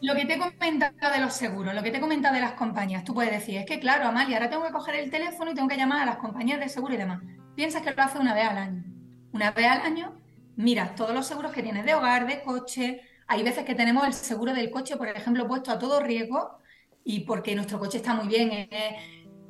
Lo 0.00 0.14
que 0.14 0.26
te 0.26 0.34
he 0.34 0.38
comentado 0.38 1.10
de 1.12 1.20
los 1.20 1.32
seguros, 1.32 1.74
lo 1.74 1.82
que 1.82 1.90
te 1.90 1.96
he 1.96 2.00
comentado 2.00 2.36
de 2.36 2.40
las 2.40 2.52
compañías, 2.52 3.02
tú 3.02 3.14
puedes 3.14 3.32
decir, 3.32 3.56
es 3.56 3.66
que 3.66 3.80
claro, 3.80 4.06
Amalia, 4.06 4.36
ahora 4.36 4.48
tengo 4.48 4.62
que 4.62 4.70
coger 4.70 4.94
el 4.94 5.10
teléfono 5.10 5.50
y 5.50 5.54
tengo 5.54 5.66
que 5.66 5.76
llamar 5.76 6.02
a 6.02 6.06
las 6.06 6.18
compañías 6.18 6.60
de 6.60 6.68
seguro 6.68 6.94
y 6.94 6.98
demás. 6.98 7.20
Piensas 7.56 7.82
que 7.82 7.90
lo 7.90 8.00
hace 8.00 8.20
una 8.20 8.32
vez 8.32 8.44
al 8.44 8.58
año. 8.58 8.87
Una 9.32 9.50
vez 9.52 9.66
al 9.66 9.82
año, 9.82 10.20
miras 10.56 10.94
todos 10.94 11.14
los 11.14 11.26
seguros 11.26 11.52
que 11.52 11.62
tienes 11.62 11.84
de 11.84 11.94
hogar, 11.94 12.26
de 12.26 12.42
coche. 12.42 13.02
Hay 13.26 13.42
veces 13.42 13.64
que 13.64 13.74
tenemos 13.74 14.06
el 14.06 14.12
seguro 14.12 14.54
del 14.54 14.70
coche, 14.70 14.96
por 14.96 15.08
ejemplo, 15.08 15.46
puesto 15.46 15.70
a 15.70 15.78
todo 15.78 16.00
riesgo 16.00 16.58
y 17.04 17.20
porque 17.20 17.54
nuestro 17.54 17.78
coche 17.78 17.98
está 17.98 18.14
muy 18.14 18.28
bien, 18.28 18.68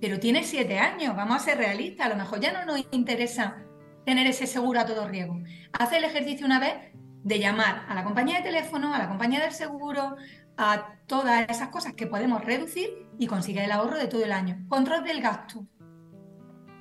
pero 0.01 0.19
tiene 0.21 0.45
siete 0.45 0.79
años, 0.79 1.17
vamos 1.17 1.37
a 1.37 1.45
ser 1.45 1.59
realistas, 1.59 2.07
a 2.07 2.11
lo 2.11 2.17
mejor 2.17 2.41
ya 2.41 2.53
no 2.53 2.65
nos 2.65 2.87
interesa 2.93 3.65
tener 4.05 4.27
ese 4.27 4.47
seguro 4.47 4.81
a 4.81 4.87
todo 4.87 5.09
riesgo. 5.09 5.41
Hace 5.73 5.99
el 5.99 6.05
ejercicio 6.05 6.47
una 6.47 6.61
vez 6.61 6.75
de 6.95 7.39
llamar 7.39 7.85
a 7.89 7.95
la 7.95 8.05
compañía 8.05 8.39
de 8.39 8.45
teléfono, 8.45 8.95
a 8.95 8.99
la 8.99 9.09
compañía 9.09 9.41
del 9.41 9.53
seguro, 9.53 10.17
a 10.57 10.95
todas 11.07 11.49
esas 11.49 11.69
cosas 11.69 11.95
que 11.95 12.07
podemos 12.07 12.45
reducir 12.45 13.07
y 13.19 13.27
conseguir 13.27 13.63
el 13.63 13.73
ahorro 13.73 13.97
de 13.97 14.07
todo 14.07 14.25
el 14.25 14.33
año. 14.33 14.65
Control 14.69 15.05
del 15.05 15.21
gasto. 15.21 15.67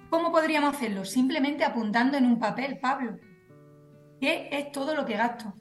¿Cómo 0.10 0.32
podríamos 0.32 0.74
hacerlo? 0.74 1.04
Simplemente 1.04 1.66
apuntando 1.66 2.18
en 2.18 2.26
un 2.26 2.40
papel, 2.40 2.80
Pablo. 2.80 3.18
¿Qué 4.22 4.48
es 4.52 4.72
todo 4.72 4.96
lo 4.96 5.06
que 5.06 5.18
gasto? 5.18 5.54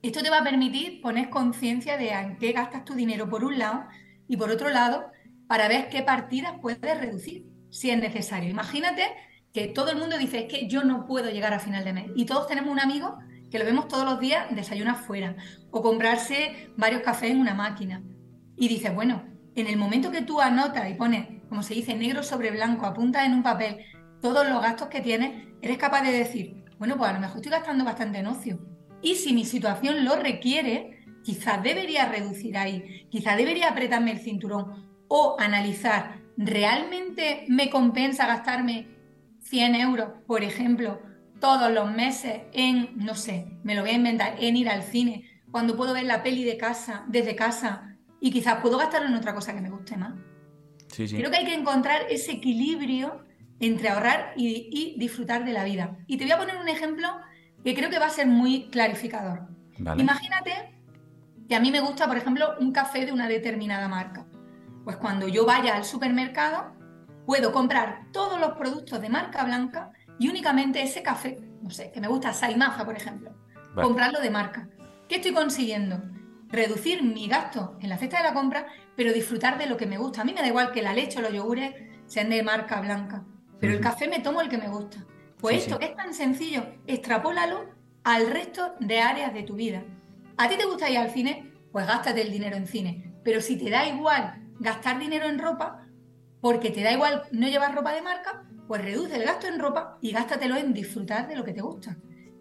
Esto 0.00 0.22
te 0.22 0.30
va 0.30 0.38
a 0.38 0.44
permitir 0.44 1.02
poner 1.02 1.28
conciencia 1.28 1.98
de 1.98 2.10
en 2.10 2.38
qué 2.38 2.52
gastas 2.52 2.84
tu 2.84 2.94
dinero 2.94 3.28
por 3.28 3.44
un 3.44 3.58
lado 3.58 3.84
y 4.28 4.36
por 4.38 4.50
otro 4.50 4.70
lado 4.70 5.10
para 5.46 5.68
ver 5.68 5.90
qué 5.90 6.02
partidas 6.02 6.54
puedes 6.62 7.00
reducir 7.00 7.46
si 7.70 7.90
es 7.90 7.98
necesario. 7.98 8.48
Imagínate 8.48 9.02
que 9.52 9.68
todo 9.68 9.90
el 9.90 9.98
mundo 9.98 10.16
dice, 10.16 10.40
es 10.40 10.44
que 10.46 10.68
yo 10.68 10.84
no 10.84 11.04
puedo 11.04 11.30
llegar 11.30 11.52
a 11.52 11.58
final 11.58 11.84
de 11.84 11.92
mes. 11.92 12.10
Y 12.16 12.24
todos 12.24 12.46
tenemos 12.46 12.70
un 12.70 12.80
amigo 12.80 13.18
que 13.50 13.58
lo 13.58 13.66
vemos 13.66 13.88
todos 13.88 14.06
los 14.06 14.18
días 14.18 14.46
desayunar 14.56 14.96
fuera 14.96 15.36
o 15.70 15.82
comprarse 15.82 16.70
varios 16.78 17.02
cafés 17.02 17.32
en 17.32 17.40
una 17.40 17.52
máquina. 17.52 18.02
Y 18.56 18.68
dices, 18.68 18.94
bueno, 18.94 19.22
en 19.54 19.66
el 19.66 19.76
momento 19.76 20.10
que 20.10 20.22
tú 20.22 20.40
anotas 20.40 20.90
y 20.90 20.94
pones, 20.94 21.41
como 21.52 21.62
se 21.62 21.74
dice, 21.74 21.94
negro 21.94 22.22
sobre 22.22 22.50
blanco, 22.50 22.86
apuntas 22.86 23.26
en 23.26 23.34
un 23.34 23.42
papel 23.42 23.84
todos 24.22 24.48
los 24.48 24.62
gastos 24.62 24.88
que 24.88 25.02
tienes, 25.02 25.48
eres 25.60 25.76
capaz 25.76 26.00
de 26.00 26.10
decir, 26.10 26.64
bueno, 26.78 26.96
pues 26.96 27.10
a 27.10 27.12
lo 27.12 27.20
mejor 27.20 27.36
estoy 27.36 27.52
gastando 27.52 27.84
bastante 27.84 28.20
en 28.20 28.26
ocio. 28.26 28.58
Y 29.02 29.16
si 29.16 29.34
mi 29.34 29.44
situación 29.44 30.02
lo 30.06 30.16
requiere, 30.16 31.04
quizás 31.22 31.62
debería 31.62 32.06
reducir 32.06 32.56
ahí, 32.56 33.06
quizás 33.10 33.36
debería 33.36 33.68
apretarme 33.68 34.12
el 34.12 34.20
cinturón 34.20 34.88
o 35.08 35.36
analizar, 35.38 36.22
¿realmente 36.38 37.44
me 37.48 37.68
compensa 37.68 38.26
gastarme 38.26 38.88
100 39.42 39.74
euros, 39.74 40.08
por 40.26 40.44
ejemplo, 40.44 41.02
todos 41.38 41.70
los 41.70 41.92
meses 41.92 42.44
en, 42.54 42.96
no 42.96 43.14
sé, 43.14 43.58
me 43.62 43.74
lo 43.74 43.82
voy 43.82 43.90
a 43.90 43.96
inventar, 43.96 44.36
en 44.38 44.56
ir 44.56 44.70
al 44.70 44.84
cine, 44.84 45.42
cuando 45.50 45.76
puedo 45.76 45.92
ver 45.92 46.04
la 46.04 46.22
peli 46.22 46.44
de 46.44 46.56
casa, 46.56 47.04
desde 47.08 47.36
casa, 47.36 47.98
y 48.22 48.30
quizás 48.30 48.62
puedo 48.62 48.78
gastarlo 48.78 49.08
en 49.08 49.16
otra 49.16 49.34
cosa 49.34 49.52
que 49.52 49.60
me 49.60 49.68
guste 49.68 49.98
más? 49.98 50.14
Creo 50.94 51.30
que 51.30 51.38
hay 51.38 51.44
que 51.44 51.54
encontrar 51.54 52.02
ese 52.10 52.32
equilibrio 52.32 53.24
entre 53.60 53.88
ahorrar 53.88 54.32
y, 54.36 54.96
disfrutar 54.98 55.44
de 55.44 55.52
la 55.52 55.64
vida. 55.64 55.96
Y 56.06 56.16
te 56.16 56.24
voy 56.24 56.32
a 56.32 56.38
poner 56.38 56.56
un 56.56 56.68
ejemplo 56.68 57.08
que 57.64 57.74
creo 57.74 57.90
que 57.90 57.98
va 57.98 58.06
a 58.06 58.10
ser 58.10 58.26
muy 58.26 58.68
clarificador. 58.70 59.48
Imagínate 59.78 60.74
que 61.48 61.54
a 61.54 61.60
mí 61.60 61.70
me 61.70 61.80
gusta, 61.80 62.06
por 62.06 62.16
ejemplo, 62.16 62.54
un 62.60 62.72
café 62.72 63.06
de 63.06 63.12
una 63.12 63.28
determinada 63.28 63.88
marca. 63.88 64.26
Pues 64.84 64.96
cuando 64.96 65.28
yo 65.28 65.46
vaya 65.46 65.76
al 65.76 65.84
supermercado, 65.84 66.72
puedo 67.24 67.52
comprar 67.52 68.06
todos 68.12 68.40
los 68.40 68.52
productos 68.52 69.00
de 69.00 69.08
marca 69.08 69.44
blanca 69.44 69.92
y 70.18 70.28
únicamente 70.28 70.82
ese 70.82 71.02
café, 71.02 71.38
no 71.62 71.70
sé, 71.70 71.92
que 71.92 72.00
me 72.00 72.08
gusta 72.08 72.32
Saimaza, 72.32 72.84
por 72.84 72.96
ejemplo, 72.96 73.32
comprarlo 73.74 74.20
de 74.20 74.30
marca. 74.30 74.68
¿Qué 75.08 75.16
estoy 75.16 75.32
consiguiendo? 75.32 76.02
Reducir 76.52 77.02
mi 77.02 77.28
gasto 77.28 77.78
en 77.80 77.88
la 77.88 77.96
cesta 77.96 78.18
de 78.18 78.24
la 78.24 78.34
compra, 78.34 78.66
pero 78.94 79.14
disfrutar 79.14 79.56
de 79.56 79.66
lo 79.66 79.78
que 79.78 79.86
me 79.86 79.96
gusta. 79.96 80.20
A 80.20 80.24
mí 80.24 80.34
me 80.34 80.42
da 80.42 80.48
igual 80.48 80.70
que 80.70 80.82
la 80.82 80.92
leche 80.92 81.18
o 81.18 81.22
los 81.22 81.32
yogures 81.32 81.74
sean 82.04 82.28
de 82.28 82.42
marca 82.42 82.78
blanca, 82.82 83.24
pero 83.58 83.72
el 83.72 83.80
café 83.80 84.06
me 84.06 84.20
tomo 84.20 84.42
el 84.42 84.50
que 84.50 84.58
me 84.58 84.68
gusta. 84.68 85.06
Pues 85.38 85.62
esto 85.62 85.80
es 85.80 85.96
tan 85.96 86.12
sencillo, 86.12 86.66
extrapólalo 86.86 87.70
al 88.04 88.30
resto 88.30 88.74
de 88.80 89.00
áreas 89.00 89.32
de 89.32 89.44
tu 89.44 89.54
vida. 89.54 89.82
¿A 90.36 90.48
ti 90.48 90.56
te 90.56 90.66
gusta 90.66 90.90
ir 90.90 90.98
al 90.98 91.10
cine? 91.10 91.52
Pues 91.72 91.86
gástate 91.86 92.20
el 92.20 92.30
dinero 92.30 92.56
en 92.56 92.66
cine. 92.66 93.14
Pero 93.24 93.40
si 93.40 93.56
te 93.56 93.70
da 93.70 93.88
igual 93.88 94.42
gastar 94.60 94.98
dinero 94.98 95.26
en 95.26 95.38
ropa 95.38 95.86
porque 96.42 96.70
te 96.70 96.82
da 96.82 96.92
igual 96.92 97.22
no 97.32 97.48
llevar 97.48 97.74
ropa 97.74 97.94
de 97.94 98.02
marca, 98.02 98.44
pues 98.68 98.82
reduce 98.82 99.16
el 99.16 99.24
gasto 99.24 99.46
en 99.46 99.58
ropa 99.58 99.96
y 100.02 100.12
gástatelo 100.12 100.56
en 100.56 100.74
disfrutar 100.74 101.28
de 101.28 101.36
lo 101.36 101.44
que 101.44 101.54
te 101.54 101.62
gusta. 101.62 101.96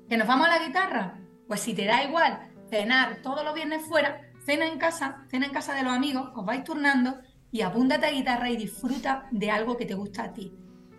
¿Que 0.10 0.18
nos 0.18 0.28
vamos 0.28 0.48
a 0.48 0.60
la 0.60 0.66
guitarra? 0.66 1.22
Pues 1.48 1.62
si 1.62 1.74
te 1.74 1.86
da 1.86 2.04
igual 2.04 2.51
cenar 2.72 3.18
todos 3.22 3.44
los 3.44 3.54
viernes 3.54 3.84
fuera, 3.86 4.22
cena 4.44 4.66
en 4.66 4.80
casa, 4.80 5.26
cena 5.30 5.46
en 5.46 5.52
casa 5.52 5.76
de 5.76 5.84
los 5.84 5.94
amigos, 5.94 6.32
os 6.34 6.46
vais 6.46 6.64
turnando 6.64 7.20
y 7.52 7.62
apúntate 7.62 8.08
a 8.08 8.12
guitarra 8.12 8.50
y 8.50 8.58
disfruta 8.58 9.28
de 9.30 9.52
algo 9.52 9.78
que 9.78 9.86
te 9.86 9.94
gusta 9.94 10.24
a 10.24 10.34
ti. 10.34 10.54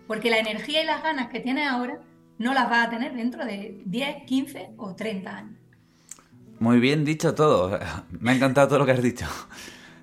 Porque 0.07 0.29
la 0.29 0.37
energía 0.37 0.83
y 0.83 0.85
las 0.85 1.01
ganas 1.01 1.29
que 1.29 1.39
tienes 1.39 1.67
ahora 1.67 1.99
no 2.37 2.53
las 2.53 2.69
vas 2.69 2.87
a 2.87 2.89
tener 2.91 3.13
dentro 3.13 3.43
de 3.43 3.81
10, 3.85 4.23
15 4.25 4.73
o 4.77 4.95
30 4.95 5.35
años. 5.35 5.59
Muy 6.59 6.79
bien 6.79 7.03
dicho 7.03 7.33
todo. 7.33 7.79
Me 8.19 8.31
ha 8.31 8.35
encantado 8.35 8.67
todo 8.67 8.79
lo 8.79 8.85
que 8.85 8.91
has 8.91 9.01
dicho. 9.01 9.25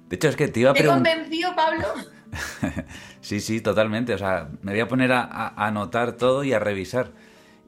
De 0.09 0.17
hecho, 0.17 0.29
es 0.29 0.37
que 0.37 0.49
te 0.49 0.61
iba 0.61 0.73
a 0.73 0.75
preguntar. 0.75 1.03
¿Te 1.05 1.21
convenció, 1.21 1.55
Pablo? 1.55 1.87
sí, 3.21 3.41
sí, 3.41 3.61
totalmente. 3.61 4.13
O 4.15 4.19
sea, 4.19 4.49
me 4.63 4.73
voy 4.73 4.81
a 4.81 4.89
poner 4.89 5.13
a, 5.13 5.55
anotar 5.57 6.13
todo 6.13 6.43
y 6.43 6.53
a 6.53 6.59
revisar. 6.59 7.13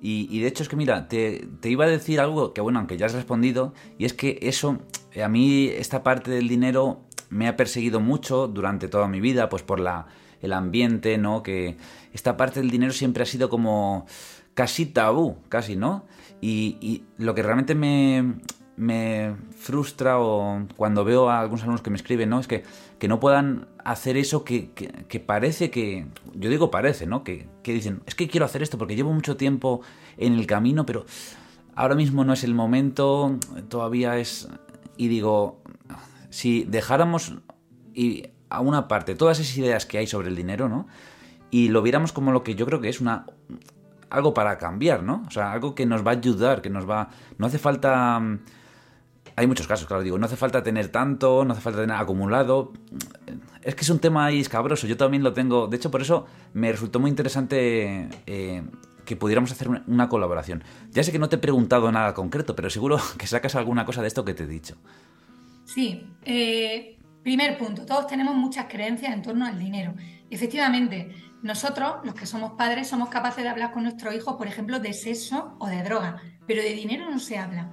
Y, 0.04 0.40
de 0.40 0.48
hecho 0.48 0.64
es 0.64 0.68
que, 0.68 0.74
mira, 0.74 1.06
te, 1.06 1.48
iba 1.62 1.84
a 1.84 1.88
decir 1.88 2.18
algo 2.18 2.52
que, 2.52 2.60
bueno, 2.60 2.80
aunque 2.80 2.96
ya 2.96 3.06
has 3.06 3.12
respondido, 3.12 3.72
y 3.98 4.04
es 4.04 4.12
que 4.12 4.36
eso, 4.42 4.78
a 5.22 5.28
mí 5.28 5.68
esta 5.68 6.02
parte 6.02 6.32
del 6.32 6.48
dinero 6.48 7.02
me 7.30 7.46
ha 7.46 7.56
perseguido 7.56 8.00
mucho 8.00 8.48
durante 8.48 8.88
toda 8.88 9.06
mi 9.06 9.20
vida, 9.20 9.48
pues 9.48 9.62
por 9.62 9.78
la, 9.78 10.08
el 10.40 10.54
ambiente, 10.54 11.18
¿no? 11.18 11.44
Que 11.44 11.76
esta 12.12 12.36
parte 12.36 12.58
del 12.58 12.70
dinero 12.70 12.92
siempre 12.92 13.22
ha 13.22 13.26
sido 13.26 13.48
como 13.48 14.06
casi 14.54 14.86
tabú, 14.86 15.36
casi, 15.48 15.76
¿no? 15.76 16.04
y 16.44 17.04
lo 17.18 17.36
que 17.36 17.42
realmente 17.44 17.76
me, 17.76 18.34
me 18.76 19.36
frustra 19.56 20.18
o 20.18 20.66
cuando 20.76 21.04
veo 21.04 21.28
a 21.28 21.40
algunos 21.40 21.62
alumnos 21.62 21.82
que 21.82 21.90
me 21.90 21.96
escriben, 21.96 22.30
¿no? 22.30 22.40
Es 22.40 22.48
que, 22.48 22.64
que 23.02 23.08
no 23.08 23.18
puedan 23.18 23.66
hacer 23.82 24.16
eso 24.16 24.44
que, 24.44 24.70
que, 24.70 25.18
parece 25.18 25.72
que, 25.72 26.06
yo 26.34 26.48
digo 26.48 26.70
parece, 26.70 27.04
¿no? 27.04 27.24
Que, 27.24 27.48
que, 27.64 27.72
dicen, 27.72 28.00
es 28.06 28.14
que 28.14 28.28
quiero 28.28 28.46
hacer 28.46 28.62
esto 28.62 28.78
porque 28.78 28.94
llevo 28.94 29.12
mucho 29.12 29.36
tiempo 29.36 29.80
en 30.18 30.34
el 30.34 30.46
camino, 30.46 30.86
pero 30.86 31.04
ahora 31.74 31.96
mismo 31.96 32.24
no 32.24 32.32
es 32.32 32.44
el 32.44 32.54
momento, 32.54 33.40
todavía 33.68 34.18
es... 34.18 34.48
Y 34.96 35.08
digo, 35.08 35.60
si 36.30 36.62
dejáramos 36.62 37.38
y 37.92 38.28
a 38.48 38.60
una 38.60 38.86
parte 38.86 39.16
todas 39.16 39.40
esas 39.40 39.58
ideas 39.58 39.84
que 39.84 39.98
hay 39.98 40.06
sobre 40.06 40.28
el 40.28 40.36
dinero, 40.36 40.68
¿no? 40.68 40.86
Y 41.50 41.70
lo 41.70 41.82
viéramos 41.82 42.12
como 42.12 42.30
lo 42.30 42.44
que 42.44 42.54
yo 42.54 42.66
creo 42.66 42.80
que 42.80 42.88
es 42.88 43.00
una 43.00 43.26
algo 44.10 44.32
para 44.32 44.58
cambiar, 44.58 45.02
¿no? 45.02 45.24
O 45.26 45.30
sea, 45.32 45.50
algo 45.50 45.74
que 45.74 45.86
nos 45.86 46.06
va 46.06 46.12
a 46.12 46.14
ayudar, 46.14 46.62
que 46.62 46.70
nos 46.70 46.88
va... 46.88 47.08
No 47.36 47.46
hace 47.46 47.58
falta 47.58 48.22
hay 49.36 49.46
muchos 49.46 49.66
casos, 49.66 49.86
claro, 49.86 50.02
digo, 50.02 50.18
no 50.18 50.26
hace 50.26 50.36
falta 50.36 50.62
tener 50.62 50.88
tanto, 50.88 51.44
no 51.44 51.52
hace 51.52 51.62
falta 51.62 51.80
tener 51.80 51.96
acumulado. 51.96 52.72
Es 53.62 53.74
que 53.74 53.82
es 53.82 53.90
un 53.90 53.98
tema 53.98 54.26
ahí 54.26 54.40
escabroso, 54.40 54.86
yo 54.86 54.96
también 54.96 55.22
lo 55.22 55.32
tengo. 55.32 55.66
De 55.68 55.76
hecho, 55.76 55.90
por 55.90 56.02
eso 56.02 56.26
me 56.52 56.70
resultó 56.70 57.00
muy 57.00 57.10
interesante 57.10 58.08
eh, 58.26 58.62
que 59.04 59.16
pudiéramos 59.16 59.50
hacer 59.52 59.68
una, 59.68 60.08
colaboración. 60.08 60.64
Ya 60.90 61.02
sé 61.02 61.12
que 61.12 61.18
no 61.18 61.28
te 61.28 61.36
he 61.36 61.38
preguntado 61.38 61.90
nada 61.90 62.14
concreto, 62.14 62.54
pero 62.54 62.70
seguro 62.70 62.98
que 63.18 63.26
sacas 63.26 63.54
alguna 63.54 63.84
cosa 63.84 64.02
de 64.02 64.08
esto 64.08 64.24
que 64.24 64.34
te 64.34 64.44
he 64.44 64.46
dicho. 64.46 64.76
Sí, 65.64 66.06
eh, 66.24 66.98
primer 67.22 67.56
punto, 67.56 67.86
todos 67.86 68.06
tenemos 68.06 68.34
muchas 68.34 68.66
creencias 68.66 69.14
en 69.14 69.22
torno 69.22 69.46
al 69.46 69.58
dinero. 69.58 69.94
Efectivamente, 70.28 71.14
nosotros, 71.42 71.96
los 72.04 72.14
que 72.14 72.26
somos 72.26 72.52
padres, 72.52 72.88
somos 72.88 73.08
capaces 73.08 73.42
de 73.42 73.50
hablar 73.50 73.72
con 73.72 73.82
nuestros 73.82 74.14
hijos, 74.14 74.36
por 74.36 74.46
ejemplo, 74.46 74.78
de 74.80 74.92
sexo 74.92 75.56
o 75.58 75.66
de 75.66 75.82
droga, 75.82 76.22
pero 76.46 76.62
de 76.62 76.72
dinero 76.74 77.10
no 77.10 77.18
se 77.18 77.38
habla. 77.38 77.70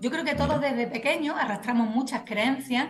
Yo 0.00 0.10
creo 0.10 0.24
que 0.24 0.34
todos 0.34 0.62
desde 0.62 0.86
pequeños 0.86 1.36
arrastramos 1.38 1.94
muchas 1.94 2.22
creencias. 2.24 2.88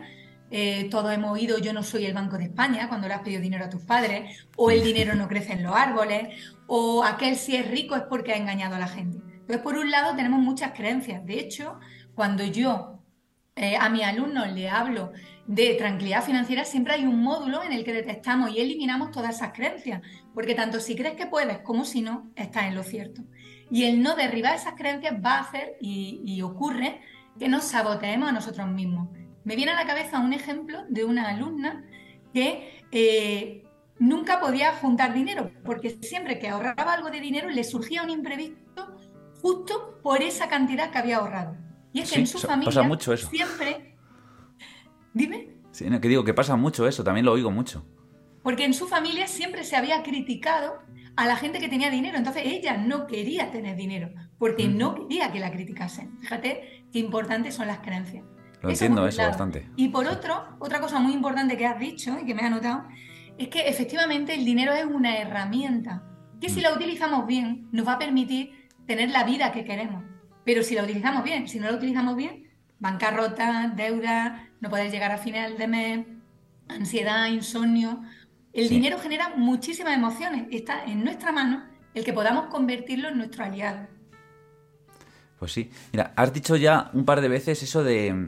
Eh, 0.53 0.89
todos 0.91 1.13
hemos 1.13 1.33
oído 1.33 1.59
yo 1.59 1.73
no 1.73 1.83
soy 1.83 2.07
el 2.07 2.15
Banco 2.15 2.39
de 2.39 2.45
España 2.45 2.89
cuando 2.89 3.09
le 3.09 3.15
has 3.15 3.23
pedido 3.23 3.41
dinero 3.41 3.65
a 3.65 3.69
tus 3.69 3.83
padres, 3.83 4.47
o 4.57 4.71
el 4.71 4.83
dinero 4.83 5.15
no 5.15 5.27
crece 5.29 5.55
en 5.55 5.65
los 5.65 5.75
árboles, 5.75 6.29
o 6.69 7.05
aquel 7.05 7.37
si 7.37 7.57
es 7.57 7.69
rico 7.69 7.97
es 7.97 8.03
porque 8.03 8.33
ha 8.33 8.37
engañado 8.37 8.77
a 8.77 8.79
la 8.79 8.87
gente. 8.87 9.19
Entonces, 9.19 9.59
por 9.59 9.77
un 9.77 9.91
lado, 9.91 10.15
tenemos 10.15 10.41
muchas 10.41 10.73
creencias. 10.73 11.27
De 11.27 11.41
hecho, 11.41 11.81
cuando 12.15 12.45
yo 12.45 13.01
eh, 13.57 13.77
a 13.77 13.89
mis 13.89 14.05
alumnos 14.05 14.53
le 14.53 14.71
hablo 14.71 15.13
de 15.47 15.75
tranquilidad 15.75 16.23
financiera, 16.23 16.65
siempre 16.65 16.95
hay 16.95 17.07
un 17.07 17.21
módulo 17.23 17.63
en 17.65 17.73
el 17.73 17.85
que 17.85 17.93
detectamos 17.93 18.53
y 18.53 18.61
eliminamos 18.61 19.11
todas 19.11 19.35
esas 19.35 19.53
creencias, 19.53 20.01
porque 20.33 20.55
tanto 20.55 20.79
si 20.79 20.95
crees 20.95 21.15
que 21.15 21.27
puedes 21.27 21.59
como 21.59 21.85
si 21.85 22.03
no, 22.03 22.31
estás 22.37 22.67
en 22.67 22.77
lo 22.77 22.85
cierto. 22.85 23.23
Y 23.71 23.85
el 23.85 24.03
no 24.03 24.17
derribar 24.17 24.55
esas 24.55 24.75
creencias 24.75 25.15
va 25.25 25.37
a 25.37 25.41
hacer 25.41 25.77
y, 25.81 26.41
ocurre 26.43 27.01
que 27.39 27.49
nos 27.49 27.65
saboteemos 27.65 28.29
a 28.29 28.33
nosotros 28.33 28.67
mismos. 28.69 29.09
Me 29.45 29.57
viene 29.57 29.73
a 29.73 29.77
la 29.77 29.87
cabeza 29.87 30.21
un 30.21 30.33
ejemplo 30.33 30.85
de 30.89 31.05
una 31.05 31.29
alumna 31.29 31.85
que 32.35 32.83
eh, 32.93 33.65
nunca 33.99 34.41
podía 34.41 34.75
juntar 34.75 35.15
dinero, 35.15 35.51
porque 35.65 35.99
siempre 36.03 36.39
que 36.39 36.49
ahorraba 36.49 36.95
algo 36.95 37.11
de 37.11 37.21
dinero 37.21 37.49
le 37.49 37.65
surgía 37.65 38.03
un 38.03 38.11
imprevisto 38.11 38.95
justo 39.41 39.99
por 40.03 40.23
esa 40.23 40.49
cantidad 40.49 40.91
que 40.91 40.99
había 40.99 41.19
ahorrado. 41.19 41.57
Y 41.93 42.01
es 42.01 42.13
que 42.13 42.21
en 42.21 42.27
su 42.27 42.39
familia 42.39 42.67
pasa 42.67 42.83
mucho 42.83 43.13
eso. 43.13 43.29
siempre... 43.29 43.97
Dime. 45.13 45.57
Sí, 45.73 45.87
que 46.01 46.09
digo 46.09 46.25
que 46.25 46.35
pasa 46.35 46.57
mucho 46.57 46.87
eso, 46.87 47.03
también 47.03 47.27
lo 47.27 47.33
oigo 47.33 47.51
mucho. 47.51 47.85
Porque 48.43 48.65
en 48.65 48.75
su 48.75 48.89
familia 48.89 49.27
siempre 49.27 49.65
se 49.65 49.77
había 49.77 50.03
criticado 50.03 50.83
a 51.17 51.27
la 51.27 51.37
gente 51.37 51.59
que 51.61 51.69
tenía 51.69 51.91
dinero. 51.91 52.17
Entonces 52.17 52.45
ella 52.47 52.77
no 52.77 53.07
quería 53.07 53.51
tener 53.51 53.77
dinero 53.77 54.11
porque 54.39 54.69
no 54.69 54.95
quería 54.95 55.31
que 55.31 55.39
la 55.39 55.53
criticasen. 55.53 56.19
Fíjate 56.19 56.87
qué 56.91 56.99
importantes 56.99 57.55
son 57.55 57.67
las 57.67 57.81
creencias. 57.81 58.25
Lo 58.63 58.71
entiendo 58.71 59.07
eso 59.07 59.23
bastante. 59.23 59.69
Y 59.77 59.89
por 59.89 60.07
otro, 60.07 60.57
otra 60.59 60.81
cosa 60.81 60.99
muy 60.99 61.13
importante 61.13 61.57
que 61.57 61.67
has 61.67 61.79
dicho 61.79 62.19
y 62.21 62.27
que 62.27 62.35
me 62.35 62.43
has 62.43 62.51
notado, 62.51 62.85
es 63.39 63.49
que 63.49 63.69
efectivamente 63.69 64.35
el 64.35 64.45
dinero 64.45 64.73
es 64.73 64.85
una 64.85 65.19
herramienta 65.19 66.03
que 66.41 66.49
si 66.49 66.61
la 66.61 66.73
utilizamos 66.73 67.27
bien 67.27 67.69
nos 67.71 67.87
va 67.87 67.95
a 67.95 67.99
permitir 67.99 68.69
tener 68.87 69.11
la 69.11 69.25
vida 69.25 69.53
que 69.53 69.65
queremos. 69.65 70.05
Pero 70.45 70.63
si 70.63 70.75
la 70.75 70.85
utilizamos 70.85 71.23
bien, 71.23 71.47
si 71.49 71.61
no 71.61 71.71
la 71.71 71.77
utilizamos 71.77 72.17
bien, 72.17 72.51
bancarrota, 72.79 73.73
deuda, 73.77 74.49
no 74.61 74.71
poder 74.71 74.91
llegar 74.91 75.13
a 75.13 75.19
final 75.19 75.59
de 75.59 75.69
mes, 75.69 76.07
ansiedad, 76.69 77.27
insomnio. 77.27 78.01
El 78.53 78.69
dinero 78.69 78.99
genera 78.99 79.33
muchísimas 79.37 79.95
emociones 79.95 80.47
y 80.51 80.57
está 80.57 80.85
en 80.85 81.05
nuestra 81.05 81.31
mano 81.31 81.65
el 81.95 82.05
que 82.05 82.13
podamos 82.13 82.47
convertirlo 82.47 83.09
en 83.09 83.19
nuestro 83.19 83.45
aliado. 83.45 83.87
Pues 85.39 85.53
sí. 85.53 85.71
Mira, 85.93 86.13
has 86.17 86.33
dicho 86.33 86.57
ya 86.57 86.91
un 86.93 87.05
par 87.05 87.21
de 87.21 87.29
veces 87.29 87.63
eso 87.63 87.85
de 87.85 88.25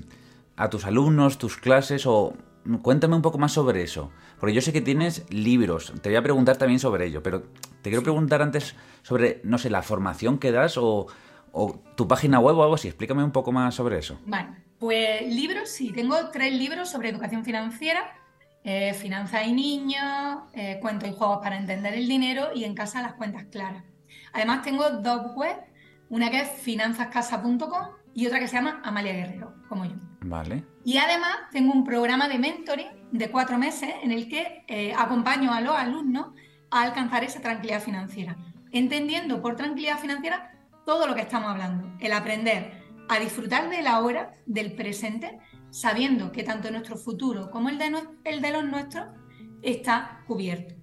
a 0.57 0.71
tus 0.71 0.85
alumnos, 0.85 1.39
tus 1.39 1.57
clases 1.57 2.07
o... 2.07 2.35
Cuéntame 2.83 3.17
un 3.17 3.23
poco 3.23 3.39
más 3.39 3.51
sobre 3.51 3.83
eso. 3.83 4.13
Porque 4.39 4.55
yo 4.55 4.61
sé 4.61 4.73
que 4.73 4.81
tienes 4.81 5.29
libros. 5.31 5.93
Te 6.01 6.11
voy 6.11 6.17
a 6.17 6.23
preguntar 6.23 6.59
también 6.59 6.79
sobre 6.79 7.07
ello. 7.07 7.21
Pero 7.21 7.43
te 7.83 7.91
quiero 7.91 8.05
preguntar 8.05 8.41
antes 8.41 8.77
sobre, 9.03 9.41
no 9.43 9.59
sé, 9.59 9.69
la 9.69 9.83
formación 9.83 10.39
que 10.39 10.53
das 10.53 10.79
o, 10.79 11.09
o 11.51 11.81
tu 11.97 12.07
página 12.07 12.39
web 12.39 12.57
o 12.57 12.63
algo 12.63 12.77
así. 12.77 12.87
Explícame 12.87 13.25
un 13.25 13.33
poco 13.33 13.51
más 13.51 13.75
sobre 13.75 13.99
eso. 13.99 14.21
Vale. 14.27 14.51
Pues 14.79 15.27
libros, 15.27 15.71
sí. 15.71 15.91
Tengo 15.91 16.31
tres 16.31 16.53
libros 16.55 16.89
sobre 16.89 17.09
educación 17.09 17.45
financiera 17.45 18.22
eh, 18.65 18.95
finanzas 18.95 19.47
y 19.47 19.53
niños, 19.53 20.43
eh, 20.53 20.79
cuentos 20.81 21.09
y 21.09 21.13
juegos 21.13 21.39
para 21.43 21.57
entender 21.57 21.95
el 21.95 22.07
dinero 22.07 22.51
y 22.55 22.65
en 22.65 22.75
casa 22.75 23.03
las 23.03 23.15
cuentas 23.15 23.45
claras. 23.51 23.83
Además 24.33 24.63
tengo 24.63 24.89
dos 24.91 25.33
webs, 25.35 25.59
una 26.09 26.31
que 26.31 26.41
es 26.41 26.49
finanzascasa.com 26.49 27.87
y 28.15 28.27
otra 28.27 28.39
que 28.39 28.49
se 28.49 28.57
llama 28.57 28.81
Amalia 28.85 29.13
Guerrero, 29.13 29.55
como 29.69 29.85
yo. 29.85 29.95
Vale. 30.21 30.65
Y 30.85 30.99
además 30.99 31.37
tengo 31.51 31.73
un 31.73 31.85
programa 31.85 32.29
de 32.29 32.39
mentoring 32.39 32.89
de 33.11 33.31
cuatro 33.31 33.59
meses 33.59 33.91
en 34.03 34.13
el 34.13 34.29
que 34.29 34.65
eh, 34.69 34.95
acompaño 34.97 35.53
a 35.53 35.61
los 35.61 35.75
alumnos 35.75 36.29
a 36.71 36.83
alcanzar 36.83 37.25
esa 37.25 37.41
tranquilidad 37.41 37.81
financiera, 37.81 38.37
entendiendo 38.71 39.43
por 39.43 39.57
tranquilidad 39.57 39.99
financiera 39.99 40.53
todo 40.87 41.07
lo 41.07 41.15
que 41.15 41.21
estamos 41.21 41.51
hablando, 41.51 41.93
el 42.01 42.13
aprender 42.13 42.83
a 43.09 43.19
disfrutar 43.19 43.69
de 43.69 43.83
la 43.83 44.01
hora, 44.01 44.35
del 44.47 44.73
presente, 44.73 45.39
sabiendo 45.73 46.31
que 46.31 46.45
tanto 46.45 46.71
nuestro 46.71 46.97
futuro 46.97 47.51
como 47.51 47.71
el 47.71 47.79
de, 47.79 47.91
el 48.25 48.43
de 48.43 48.53
los 48.53 48.65
nuestros 48.65 49.07
está 49.63 50.23
cubierto. 50.27 50.75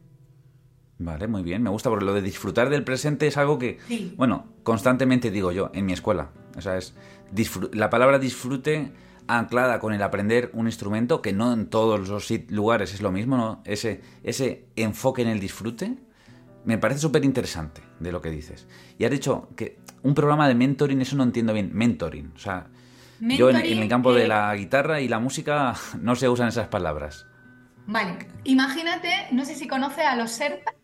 Vale, 0.97 1.27
muy 1.27 1.43
bien. 1.43 1.63
Me 1.63 1.69
gusta 1.69 1.89
porque 1.89 2.03
lo 2.03 2.13
de 2.13 2.21
disfrutar 2.21 2.69
del 2.69 2.83
presente 2.83 3.27
es 3.27 3.37
algo 3.37 3.57
que, 3.57 3.77
bueno, 4.17 4.47
constantemente 4.63 5.31
digo 5.31 5.53
yo 5.53 5.71
en 5.73 5.85
mi 5.85 5.93
escuela. 5.93 6.31
O 6.57 6.61
sea, 6.61 6.77
es 6.77 6.93
la 7.71 7.89
palabra 7.89 8.19
disfrute 8.19 8.91
anclada 9.27 9.79
con 9.79 9.93
el 9.93 10.01
aprender 10.01 10.49
un 10.53 10.65
instrumento, 10.65 11.21
que 11.21 11.31
no 11.31 11.53
en 11.53 11.67
todos 11.67 12.09
los 12.09 12.31
lugares 12.49 12.93
es 12.93 13.01
lo 13.01 13.11
mismo, 13.11 13.37
¿no? 13.37 13.61
Ese, 13.63 14.01
ese 14.23 14.65
enfoque 14.75 15.21
en 15.21 15.29
el 15.29 15.39
disfrute 15.39 15.95
me 16.65 16.77
parece 16.77 16.99
súper 16.99 17.23
interesante 17.23 17.81
de 17.99 18.11
lo 18.11 18.21
que 18.21 18.31
dices. 18.31 18.67
Y 18.97 19.05
has 19.05 19.11
dicho 19.11 19.49
que 19.55 19.77
un 20.01 20.15
programa 20.15 20.47
de 20.47 20.55
mentoring, 20.55 20.99
eso 21.01 21.15
no 21.15 21.23
entiendo 21.23 21.53
bien. 21.53 21.69
Mentoring, 21.73 22.33
o 22.35 22.39
sea, 22.39 22.67
yo 23.19 23.49
en, 23.49 23.57
el 23.57 23.87
campo 23.89 24.13
de 24.13 24.27
la 24.27 24.55
guitarra 24.55 25.01
y 25.01 25.07
la 25.07 25.19
música 25.19 25.75
no 26.01 26.15
se 26.15 26.29
usan 26.29 26.47
esas 26.47 26.67
palabras. 26.67 27.25
Vale, 27.85 28.27
imagínate, 28.43 29.09
no 29.31 29.45
sé 29.45 29.55
si 29.55 29.67
conoces 29.67 30.05
a 30.05 30.15
los 30.15 30.31
serpas. 30.31 30.75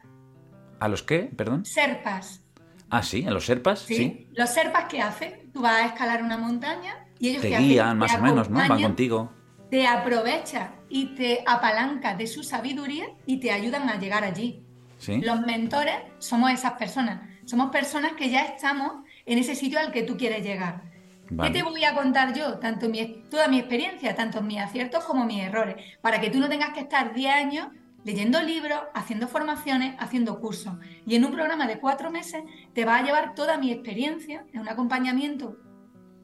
¿A 0.79 0.87
los 0.87 1.03
qué? 1.03 1.31
Perdón. 1.35 1.63
Serpas. 1.65 2.43
Ah, 2.89 3.03
sí, 3.03 3.25
a 3.25 3.31
los 3.31 3.45
serpas, 3.45 3.79
sí. 3.79 4.27
Los 4.33 4.49
serpas, 4.49 4.85
¿qué 4.85 5.01
hacen? 5.01 5.51
Tú 5.53 5.61
vas 5.61 5.83
a 5.83 5.85
escalar 5.87 6.23
una 6.23 6.37
montaña 6.37 7.05
y 7.19 7.29
ellos 7.29 7.41
te 7.41 7.57
guían, 7.57 7.97
más 7.97 8.15
o 8.15 8.21
menos, 8.21 8.49
¿no? 8.49 8.59
Van 8.67 8.81
contigo. 8.81 9.31
Te 9.69 9.87
aprovecha 9.87 10.73
y 10.89 11.15
te 11.15 11.43
apalanca 11.45 12.15
de 12.15 12.27
su 12.27 12.43
sabiduría 12.43 13.07
y 13.25 13.39
te 13.39 13.51
ayudan 13.51 13.89
a 13.89 13.97
llegar 13.97 14.23
allí. 14.23 14.63
¿Sí? 14.97 15.21
Los 15.21 15.41
mentores 15.41 15.95
somos 16.19 16.51
esas 16.51 16.73
personas. 16.73 17.21
Somos 17.45 17.71
personas 17.71 18.13
que 18.13 18.29
ya 18.29 18.41
estamos 18.41 19.03
en 19.25 19.39
ese 19.39 19.55
sitio 19.55 19.79
al 19.79 19.91
que 19.91 20.03
tú 20.03 20.17
quieres 20.17 20.43
llegar. 20.43 20.83
¿Qué 21.27 21.49
te 21.49 21.63
voy 21.63 21.83
a 21.83 21.93
contar 21.93 22.33
yo? 22.33 22.59
Tanto 22.59 22.87
mi, 22.89 23.23
toda 23.29 23.47
mi 23.47 23.59
experiencia, 23.59 24.15
tanto 24.15 24.41
mis 24.41 24.59
aciertos 24.59 25.03
como 25.03 25.25
mis 25.25 25.41
errores, 25.41 25.75
para 26.01 26.21
que 26.21 26.29
tú 26.29 26.39
no 26.39 26.49
tengas 26.49 26.71
que 26.71 26.81
estar 26.81 27.13
10 27.13 27.33
años 27.33 27.67
leyendo 28.03 28.41
libros, 28.41 28.79
haciendo 28.93 29.27
formaciones, 29.27 29.95
haciendo 29.99 30.39
cursos. 30.39 30.73
Y 31.07 31.15
en 31.15 31.25
un 31.25 31.31
programa 31.31 31.65
de 31.67 31.79
cuatro 31.79 32.11
meses 32.11 32.43
te 32.73 32.85
va 32.85 32.97
a 32.97 33.03
llevar 33.03 33.33
toda 33.33 33.57
mi 33.57 33.71
experiencia 33.71 34.45
en 34.53 34.61
un 34.61 34.69
acompañamiento 34.69 35.57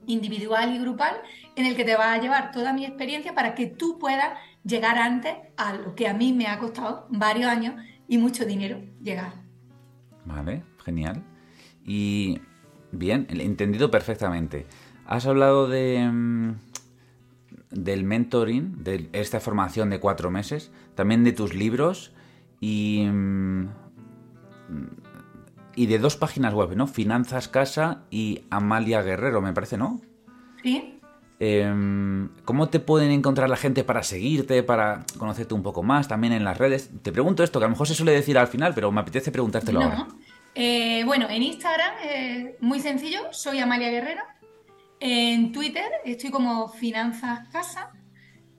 individual 0.05 0.75
y 0.75 0.79
grupal 0.79 1.15
en 1.55 1.65
el 1.65 1.75
que 1.75 1.83
te 1.83 1.95
va 1.95 2.13
a 2.13 2.17
llevar 2.19 2.51
toda 2.51 2.71
mi 2.71 2.85
experiencia 2.85 3.33
para 3.33 3.55
que 3.55 3.65
tú 3.65 3.97
puedas 3.97 4.37
llegar 4.63 4.97
antes 4.97 5.35
a 5.57 5.73
lo 5.73 5.95
que 5.95 6.07
a 6.07 6.13
mí 6.13 6.33
me 6.33 6.47
ha 6.47 6.59
costado 6.59 7.07
varios 7.09 7.49
años 7.49 7.75
y 8.07 8.17
mucho 8.17 8.45
dinero 8.45 8.81
llegar. 9.01 9.33
Vale, 10.25 10.63
genial. 10.85 11.23
Y 11.83 12.39
bien, 12.91 13.25
entendido 13.29 13.89
perfectamente. 13.89 14.67
Has 15.05 15.25
hablado 15.25 15.67
de 15.67 16.07
mm, 16.11 16.55
del 17.71 18.03
mentoring, 18.03 18.83
de 18.83 19.09
esta 19.13 19.39
formación 19.39 19.89
de 19.89 19.99
cuatro 19.99 20.29
meses, 20.29 20.71
también 20.95 21.23
de 21.23 21.31
tus 21.31 21.53
libros 21.53 22.11
y, 22.59 23.05
mm, 23.09 23.69
y 25.75 25.85
de 25.85 25.99
dos 25.99 26.17
páginas 26.17 26.53
web, 26.53 26.75
¿no? 26.75 26.87
Finanzas 26.87 27.47
Casa 27.47 28.03
y 28.11 28.43
Amalia 28.49 29.01
Guerrero, 29.01 29.41
me 29.41 29.53
parece, 29.53 29.77
¿no? 29.77 30.01
Sí. 30.61 30.99
Em, 31.39 32.29
¿Cómo 32.45 32.69
te 32.69 32.79
pueden 32.79 33.09
encontrar 33.11 33.49
la 33.49 33.57
gente 33.57 33.83
para 33.83 34.03
seguirte, 34.03 34.61
para 34.61 35.05
conocerte 35.17 35.55
un 35.55 35.63
poco 35.63 35.81
más, 35.81 36.07
también 36.07 36.33
en 36.33 36.43
las 36.43 36.57
redes? 36.57 36.91
Te 37.01 37.11
pregunto 37.11 37.43
esto, 37.43 37.57
que 37.59 37.65
a 37.65 37.67
lo 37.67 37.71
mejor 37.71 37.87
se 37.87 37.95
suele 37.95 38.11
decir 38.11 38.37
al 38.37 38.47
final, 38.47 38.73
pero 38.75 38.91
me 38.91 39.01
apetece 39.01 39.31
preguntártelo 39.31 39.81
ahora. 39.81 40.07
Eh, 40.53 41.03
bueno, 41.05 41.27
en 41.29 41.41
Instagram, 41.41 41.93
eh, 42.03 42.57
muy 42.59 42.79
sencillo, 42.79 43.21
soy 43.31 43.59
Amalia 43.59 43.89
Guerrero. 43.89 44.21
En 45.01 45.51
Twitter 45.51 45.91
estoy 46.05 46.29
como 46.29 46.69
Finanzas 46.69 47.49
Casa. 47.49 47.91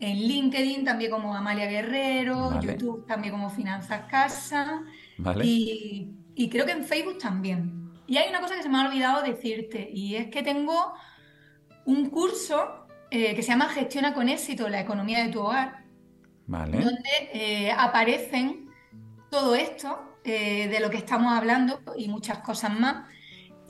En 0.00 0.16
LinkedIn 0.18 0.84
también 0.84 1.12
como 1.12 1.34
Amalia 1.34 1.66
Guerrero. 1.66 2.60
YouTube 2.60 3.06
también 3.06 3.32
como 3.32 3.48
Finanzas 3.48 4.02
Casa. 4.10 4.82
Y, 5.42 6.10
y 6.34 6.48
creo 6.50 6.66
que 6.66 6.72
en 6.72 6.84
Facebook 6.84 7.18
también. 7.18 7.92
Y 8.06 8.16
hay 8.16 8.28
una 8.28 8.40
cosa 8.40 8.56
que 8.56 8.62
se 8.62 8.68
me 8.68 8.78
ha 8.78 8.88
olvidado 8.88 9.22
decirte, 9.22 9.88
y 9.90 10.16
es 10.16 10.26
que 10.26 10.42
tengo 10.42 10.92
un 11.86 12.10
curso 12.10 12.86
eh, 13.10 13.34
que 13.34 13.42
se 13.42 13.48
llama 13.52 13.68
Gestiona 13.68 14.12
con 14.12 14.28
éxito 14.28 14.68
la 14.68 14.80
economía 14.80 15.24
de 15.24 15.30
tu 15.30 15.40
hogar, 15.40 15.84
donde 16.46 17.30
eh, 17.32 17.72
aparecen 17.72 18.68
todo 19.30 19.54
esto 19.54 20.18
eh, 20.24 20.68
de 20.68 20.80
lo 20.80 20.90
que 20.90 20.96
estamos 20.98 21.32
hablando 21.32 21.80
y 21.96 22.08
muchas 22.08 22.38
cosas 22.38 22.78
más 22.78 23.08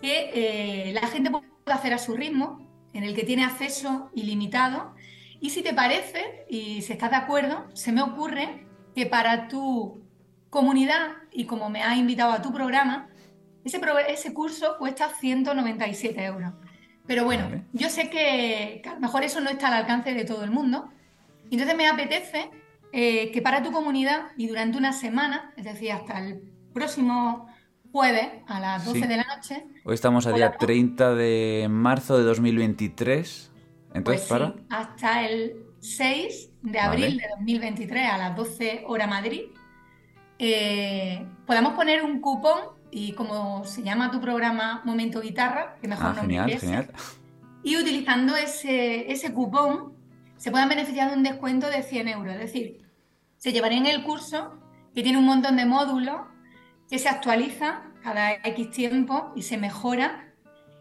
que 0.01 0.91
la 0.93 1.07
gente 1.07 1.31
puede 1.31 1.52
hacer 1.67 1.95
a 1.95 1.99
su 1.99 2.17
ritmo, 2.17 2.67
en 2.93 3.05
el 3.05 3.15
que 3.15 3.25
tiene 3.25 3.45
acceso 3.45 4.11
ilimitado. 4.15 4.95
Y 5.41 5.51
si 5.51 5.63
te 5.63 5.75
parece 5.75 6.47
y 6.49 6.83
si 6.83 6.93
estás 6.93 7.11
de 7.11 7.17
acuerdo, 7.17 7.67
se 7.75 7.93
me 7.93 8.03
ocurre 8.03 8.67
que 8.95 9.07
para 9.07 9.49
tu 9.49 10.03
comunidad 10.51 11.13
y 11.33 11.47
como 11.47 11.71
me 11.71 11.83
has 11.83 11.97
invitado 11.97 12.33
a 12.33 12.43
tu 12.43 12.53
programa, 12.53 13.09
ese, 13.65 13.81
ese 14.09 14.35
curso 14.35 14.77
cuesta 14.79 15.09
197 15.09 16.25
euros. 16.25 16.53
Pero 17.07 17.25
bueno, 17.25 17.65
yo 17.73 17.89
sé 17.89 18.11
que, 18.11 18.83
a 18.85 18.95
lo 18.95 19.01
mejor 19.01 19.25
eso 19.25 19.41
no 19.41 19.51
está 19.51 19.69
al 19.69 19.75
alcance 19.75 20.15
de 20.15 20.25
todo 20.25 20.45
el 20.45 20.51
mundo. 20.51 20.91
Entonces 21.51 21.77
me 21.77 21.89
apetece 21.89 22.51
eh, 22.93 23.31
que 23.33 23.43
para 23.43 23.63
tu 23.63 23.73
comunidad 23.73 24.29
y 24.37 24.47
durante 24.47 24.79
una 24.79 24.93
semana, 24.93 25.53
es 25.57 25.65
decir, 25.65 25.93
hasta 25.93 26.19
el 26.19 26.43
próximo 26.73 27.52
jueves 27.93 28.27
a 28.47 28.59
las 28.59 28.87
12 28.87 29.07
de 29.07 29.17
la 29.19 29.25
noche. 29.25 29.67
Hoy 29.85 29.95
estamos 29.95 30.27
a 30.27 30.33
día 30.33 30.57
30 30.57 31.15
de 31.15 31.67
marzo 31.71 32.17
de 32.17 32.25
2023. 32.25 33.53
Entonces, 33.95 34.27
pues 34.27 34.41
para. 34.41 34.55
hasta 34.71 35.27
el 35.29 35.67
6 35.81 36.51
de 36.63 36.79
abril 36.81 37.19
de 37.19 37.29
2023 37.37 38.11
a 38.11 38.19
las 38.19 38.37
12 38.37 38.85
horas 38.87 39.09
Madrid. 39.09 39.43
Eh, 40.39 41.25
podemos 41.47 41.75
poner 41.75 42.03
un 42.03 42.21
cupón 42.21 42.61
y 42.91 43.13
como 43.13 43.65
se 43.65 43.83
llama 43.83 44.11
tu 44.11 44.21
programa 44.21 44.81
Momento 44.85 45.21
Guitarra, 45.21 45.77
que 45.81 45.87
mejor 45.87 46.07
ah, 46.07 46.13
no 46.15 46.21
genial, 46.23 46.51
genial. 46.51 46.91
y 47.63 47.77
utilizando 47.77 48.35
ese, 48.37 49.13
ese 49.13 49.33
cupón 49.33 49.93
se 50.37 50.51
puedan 50.51 50.69
beneficiar 50.69 51.11
de 51.11 51.17
un 51.17 51.23
descuento 51.23 51.69
de 51.69 51.83
100 51.83 52.09
euros. 52.09 52.35
Es 52.35 52.41
decir, 52.41 52.83
se 53.37 53.53
llevarían 53.53 53.87
el 53.87 54.03
curso 54.03 54.59
que 54.95 55.03
tiene 55.03 55.19
un 55.19 55.27
montón 55.27 55.57
de 55.57 55.67
módulos 55.67 56.32
que 56.93 56.99
se 56.99 57.09
actualiza 57.09 57.85
cada 58.03 58.35
X 58.35 58.71
tiempo 58.71 59.33
y 59.35 59.41
se 59.41 59.57
mejora 59.57 60.27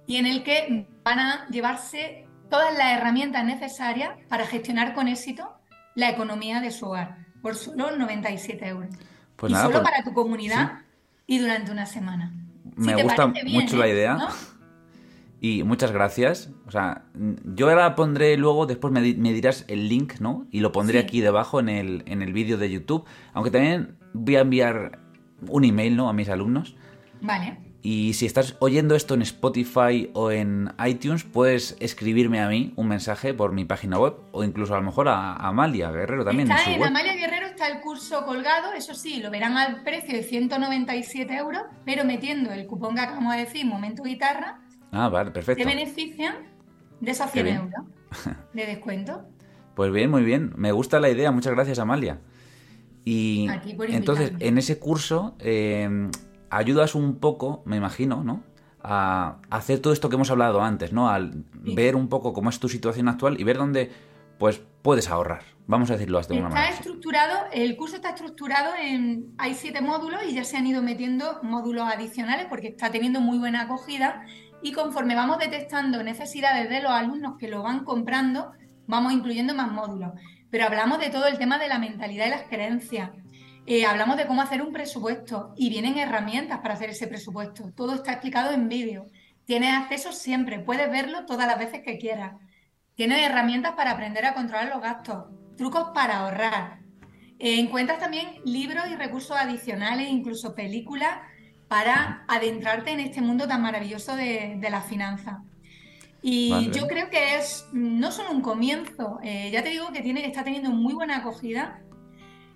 y 0.05 0.17
en 0.17 0.25
el 0.25 0.43
que 0.43 0.85
van 1.05 1.19
a 1.19 1.47
llevarse 1.47 2.27
todas 2.49 2.77
las 2.77 2.99
herramientas 2.99 3.45
necesarias 3.45 4.09
para 4.27 4.45
gestionar 4.45 4.93
con 4.93 5.07
éxito 5.07 5.53
la 5.95 6.09
economía 6.09 6.59
de 6.59 6.71
su 6.71 6.87
hogar 6.87 7.19
por 7.41 7.55
solo 7.55 7.95
97 7.95 8.67
euros. 8.67 8.93
Pues 9.37 9.53
y 9.53 9.55
solo 9.55 9.71
pues 9.71 9.83
para 9.83 10.03
tu 10.03 10.11
comunidad 10.13 10.79
y 11.27 11.39
durante 11.39 11.71
una 11.71 11.85
semana. 11.85 12.33
Me 12.75 13.01
gusta 13.01 13.27
mucho 13.45 13.77
la 13.77 13.87
idea. 13.87 14.17
Y 15.39 15.63
muchas 15.63 15.93
gracias. 15.93 16.49
O 16.67 16.71
sea, 16.71 17.05
yo 17.55 17.69
ahora 17.69 17.95
pondré 17.95 18.35
luego, 18.35 18.65
después 18.65 18.91
me, 18.91 19.01
dirás 19.01 19.63
el 19.69 19.87
link, 19.87 20.19
¿no? 20.19 20.45
Y 20.51 20.59
lo 20.59 20.73
pondré 20.73 20.99
aquí 20.99 21.21
debajo 21.21 21.61
en 21.61 21.69
el, 21.69 22.03
en 22.05 22.21
el 22.21 22.33
vídeo 22.33 22.57
de 22.57 22.69
YouTube. 22.69 23.05
Aunque 23.31 23.49
también 23.49 23.97
voy 24.13 24.35
a 24.35 24.41
enviar 24.41 25.00
un 25.47 25.65
email, 25.65 25.95
¿no? 25.95 26.09
A 26.09 26.13
mis 26.13 26.29
alumnos. 26.29 26.75
Vale. 27.21 27.57
Y 27.83 28.13
si 28.13 28.27
estás 28.27 28.55
oyendo 28.59 28.95
esto 28.95 29.15
en 29.15 29.23
Spotify 29.23 30.11
o 30.13 30.29
en 30.29 30.71
iTunes, 30.85 31.23
puedes 31.23 31.75
escribirme 31.79 32.39
a 32.39 32.47
mí 32.47 32.73
un 32.75 32.87
mensaje 32.87 33.33
por 33.33 33.53
mi 33.53 33.65
página 33.65 33.97
web 33.97 34.17
o 34.31 34.43
incluso 34.43 34.75
a 34.75 34.77
lo 34.77 34.83
mejor 34.83 35.07
a, 35.07 35.33
Amalia 35.35 35.91
Guerrero 35.91 36.23
también. 36.23 36.51
Está 36.51 36.71
en, 36.71 36.83
Amalia 36.83 37.15
Guerrero 37.15 37.47
está 37.47 37.67
el 37.67 37.81
curso 37.81 38.23
colgado, 38.25 38.73
eso 38.73 38.93
sí, 38.93 39.19
lo 39.19 39.31
verán 39.31 39.57
al 39.57 39.81
precio 39.81 40.15
de 40.15 40.21
197 40.21 41.35
euros, 41.35 41.63
pero 41.83 42.05
metiendo 42.05 42.51
el 42.51 42.67
cupón 42.67 42.93
que 42.93 43.01
acabamos 43.01 43.33
de 43.33 43.39
decir, 43.39 43.65
Momento 43.65 44.03
Guitarra, 44.03 44.59
ah, 44.91 45.09
vale, 45.09 45.31
perfecto. 45.31 45.63
te 45.63 45.67
benefician 45.67 46.35
de 46.99 47.11
esos 47.11 47.31
100 47.31 47.47
euros 47.47 47.85
de 48.53 48.65
descuento. 48.67 49.25
Pues 49.75 49.91
bien, 49.91 50.11
muy 50.11 50.23
bien. 50.23 50.53
Me 50.55 50.71
gusta 50.71 50.99
la 50.99 51.09
idea. 51.09 51.31
Muchas 51.31 51.53
gracias, 51.53 51.79
Amalia. 51.79 52.19
Y 53.03 53.47
entonces, 53.89 54.33
en 54.39 54.57
ese 54.57 54.79
curso... 54.79 55.35
Eh, 55.39 56.09
ayudas 56.51 56.93
un 56.93 57.15
poco, 57.15 57.63
me 57.65 57.77
imagino, 57.77 58.23
¿no? 58.23 58.43
A 58.83 59.37
hacer 59.49 59.79
todo 59.79 59.93
esto 59.93 60.09
que 60.09 60.15
hemos 60.15 60.29
hablado 60.29 60.61
antes, 60.61 60.91
¿no? 60.91 61.09
Al 61.09 61.45
ver 61.53 61.95
un 61.95 62.09
poco 62.09 62.33
cómo 62.33 62.49
es 62.49 62.59
tu 62.59 62.69
situación 62.69 63.07
actual 63.07 63.39
y 63.39 63.43
ver 63.43 63.57
dónde, 63.57 63.91
pues, 64.37 64.61
puedes 64.81 65.09
ahorrar. 65.09 65.43
Vamos 65.67 65.89
a 65.89 65.93
decirlo 65.93 66.19
de 66.19 66.25
alguna 66.25 66.49
manera. 66.49 66.69
Está 66.69 66.81
estructurado, 66.81 67.37
el 67.53 67.77
curso 67.77 67.95
está 67.95 68.09
estructurado 68.09 68.71
en, 68.79 69.33
hay 69.37 69.53
siete 69.53 69.81
módulos 69.81 70.21
y 70.27 70.33
ya 70.33 70.43
se 70.43 70.57
han 70.57 70.67
ido 70.67 70.81
metiendo 70.81 71.39
módulos 71.43 71.87
adicionales 71.87 72.47
porque 72.49 72.67
está 72.67 72.91
teniendo 72.91 73.21
muy 73.21 73.37
buena 73.37 73.61
acogida 73.61 74.25
y 74.61 74.73
conforme 74.73 75.15
vamos 75.15 75.37
detectando 75.39 76.03
necesidades 76.03 76.69
de 76.69 76.81
los 76.81 76.91
alumnos 76.91 77.37
que 77.39 77.47
lo 77.47 77.63
van 77.63 77.85
comprando, 77.85 78.51
vamos 78.87 79.13
incluyendo 79.13 79.55
más 79.55 79.71
módulos. 79.71 80.11
Pero 80.51 80.65
hablamos 80.65 80.99
de 80.99 81.09
todo 81.09 81.27
el 81.27 81.39
tema 81.39 81.57
de 81.57 81.67
la 81.67 81.79
mentalidad 81.79 82.27
y 82.27 82.29
las 82.29 82.43
creencias, 82.43 83.09
eh, 83.65 83.85
hablamos 83.85 84.17
de 84.17 84.27
cómo 84.27 84.41
hacer 84.41 84.61
un 84.61 84.73
presupuesto 84.73 85.53
y 85.55 85.69
vienen 85.69 85.97
herramientas 85.97 86.59
para 86.59 86.73
hacer 86.73 86.89
ese 86.89 87.07
presupuesto. 87.07 87.71
Todo 87.75 87.95
está 87.95 88.11
explicado 88.11 88.51
en 88.51 88.67
vídeo. 88.67 89.05
Tienes 89.45 89.73
acceso 89.73 90.11
siempre, 90.11 90.59
puedes 90.59 90.89
verlo 90.91 91.25
todas 91.25 91.47
las 91.47 91.57
veces 91.57 91.81
que 91.81 91.97
quieras. 91.97 92.33
Tienes 92.95 93.19
herramientas 93.19 93.73
para 93.73 93.91
aprender 93.91 94.25
a 94.25 94.33
controlar 94.33 94.69
los 94.69 94.81
gastos, 94.81 95.25
trucos 95.57 95.89
para 95.93 96.17
ahorrar. 96.17 96.79
Eh, 97.39 97.59
encuentras 97.59 97.99
también 97.99 98.27
libros 98.45 98.85
y 98.91 98.95
recursos 98.95 99.35
adicionales, 99.35 100.09
incluso 100.09 100.53
películas, 100.53 101.19
para 101.67 102.25
adentrarte 102.27 102.91
en 102.91 102.99
este 102.99 103.21
mundo 103.21 103.47
tan 103.47 103.61
maravilloso 103.61 104.15
de, 104.15 104.59
la 104.69 104.81
finanza. 104.81 105.43
Y 106.21 106.69
yo 106.71 106.87
creo 106.87 107.09
que 107.09 107.37
es 107.37 107.67
no 107.73 108.11
solo 108.11 108.31
un 108.31 108.41
comienzo, 108.41 109.19
eh, 109.23 109.49
ya 109.51 109.63
te 109.63 109.69
digo 109.69 109.91
que 109.91 110.01
tiene, 110.01 110.25
está 110.25 110.43
teniendo 110.43 110.69
muy 110.69 110.93
buena 110.93 111.17
acogida 111.17 111.81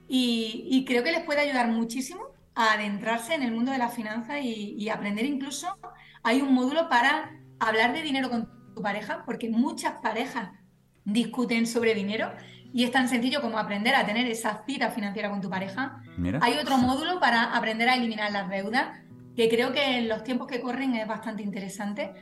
y, 0.08 0.86
creo 0.88 1.04
que 1.04 1.12
les 1.12 1.23
puede 1.23 1.41
ayudar 1.41 1.69
muchísimo 1.69 2.21
a 2.54 2.73
adentrarse 2.73 3.34
en 3.34 3.41
el 3.41 3.51
mundo 3.51 3.71
de 3.71 3.80
la 3.80 3.89
finanza 3.89 4.39
y, 4.39 4.88
aprender 4.89 5.25
incluso, 5.25 5.67
hay 6.21 6.41
un 6.41 6.54
módulo 6.54 6.89
para 6.89 7.32
hablar 7.60 7.93
de 7.93 8.04
dinero 8.04 8.30
con 8.30 8.49
tu 8.75 8.82
pareja, 8.82 9.23
porque 9.25 9.49
muchas 9.49 9.93
parejas 10.01 10.51
discuten 11.04 11.65
sobre 11.65 11.95
dinero 11.95 12.32
y 12.71 12.84
es 12.84 12.91
tan 12.91 13.08
sencillo 13.10 13.41
como 13.41 13.58
aprender 13.58 13.95
a 13.95 14.06
tener 14.06 14.28
esa 14.28 14.63
cita 14.67 14.91
financiera 14.91 15.30
con 15.30 15.41
tu 15.41 15.49
pareja. 15.49 16.04
Hay 16.41 16.54
otro 16.56 16.78
módulo 16.78 17.19
para 17.19 17.56
aprender 17.56 17.89
a 17.89 17.95
eliminar 17.95 18.32
las 18.32 18.49
deudas, 18.49 18.99
que 19.36 19.49
creo 19.49 19.73
que 19.73 19.97
en 19.97 20.08
los 20.08 20.23
tiempos 20.23 20.47
que 20.47 20.62
corren 20.62 20.93
es 20.95 21.08
bastante 21.08 21.41
interesante. 21.41 22.13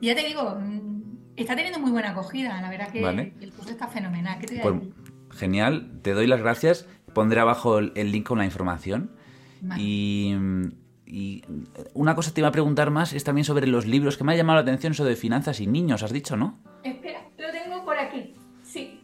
Y 0.00 0.06
ya 0.06 0.14
te 0.14 0.26
digo, 0.26 0.56
mm, 0.60 1.02
está 1.36 1.54
teniendo 1.56 1.78
muy 1.80 1.90
buena 1.90 2.10
acogida, 2.10 2.60
la 2.60 2.70
verdad 2.70 2.90
que 2.90 3.00
el 3.40 3.52
curso 3.52 3.70
está 3.70 3.88
fenomenal. 3.88 4.38
Pues, 4.62 4.74
genial, 5.30 6.00
te 6.02 6.12
doy 6.12 6.26
las 6.26 6.40
gracias 6.40 6.86
pondré 7.18 7.40
abajo 7.40 7.78
el, 7.78 8.12
link 8.12 8.26
con 8.26 8.38
la 8.38 8.44
información. 8.44 9.10
Y, 9.76 10.34
una 11.94 12.14
cosa 12.14 12.32
te 12.32 12.40
iba 12.40 12.48
a 12.48 12.52
preguntar 12.52 12.90
más 12.90 13.12
es 13.12 13.24
también 13.24 13.44
sobre 13.44 13.66
los 13.66 13.86
libros, 13.86 14.16
que 14.16 14.24
me 14.24 14.32
ha 14.32 14.36
llamado 14.36 14.56
la 14.56 14.62
atención 14.62 14.92
eso 14.92 15.04
de 15.04 15.16
finanzas 15.16 15.58
y 15.60 15.66
niños, 15.66 16.02
has 16.02 16.12
dicho, 16.12 16.36
¿no? 16.36 16.58
Espera, 16.84 17.22
lo 17.38 17.50
tengo 17.50 17.84
por 17.84 17.98
aquí, 17.98 18.34
sí. 18.62 19.00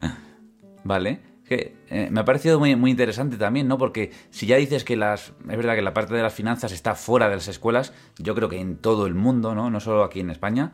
vale. 0.84 1.31
Que, 1.52 1.76
eh, 1.90 2.08
me 2.10 2.20
ha 2.20 2.24
parecido 2.24 2.58
muy, 2.58 2.76
muy 2.76 2.90
interesante 2.90 3.36
también, 3.36 3.68
¿no? 3.68 3.76
Porque 3.76 4.10
si 4.30 4.46
ya 4.46 4.56
dices 4.56 4.84
que 4.84 4.96
las. 4.96 5.34
Es 5.50 5.56
verdad 5.56 5.74
que 5.74 5.82
la 5.82 5.92
parte 5.92 6.14
de 6.14 6.22
las 6.22 6.32
finanzas 6.32 6.72
está 6.72 6.94
fuera 6.94 7.28
de 7.28 7.36
las 7.36 7.46
escuelas, 7.46 7.92
yo 8.18 8.34
creo 8.34 8.48
que 8.48 8.58
en 8.58 8.76
todo 8.76 9.06
el 9.06 9.14
mundo, 9.14 9.54
¿no? 9.54 9.68
No 9.68 9.78
solo 9.78 10.02
aquí 10.02 10.20
en 10.20 10.30
España. 10.30 10.72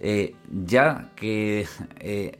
Eh, 0.00 0.34
ya 0.64 1.10
que 1.14 1.66
eh, 2.00 2.38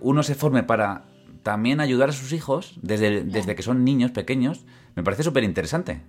uno 0.00 0.22
se 0.22 0.34
forme 0.36 0.62
para 0.62 1.06
también 1.42 1.80
ayudar 1.80 2.10
a 2.10 2.12
sus 2.12 2.32
hijos 2.32 2.78
desde, 2.82 3.24
desde 3.24 3.56
que 3.56 3.62
son 3.62 3.82
niños 3.82 4.12
pequeños, 4.12 4.64
me 4.94 5.02
parece 5.02 5.24
súper 5.24 5.42
interesante. 5.42 6.02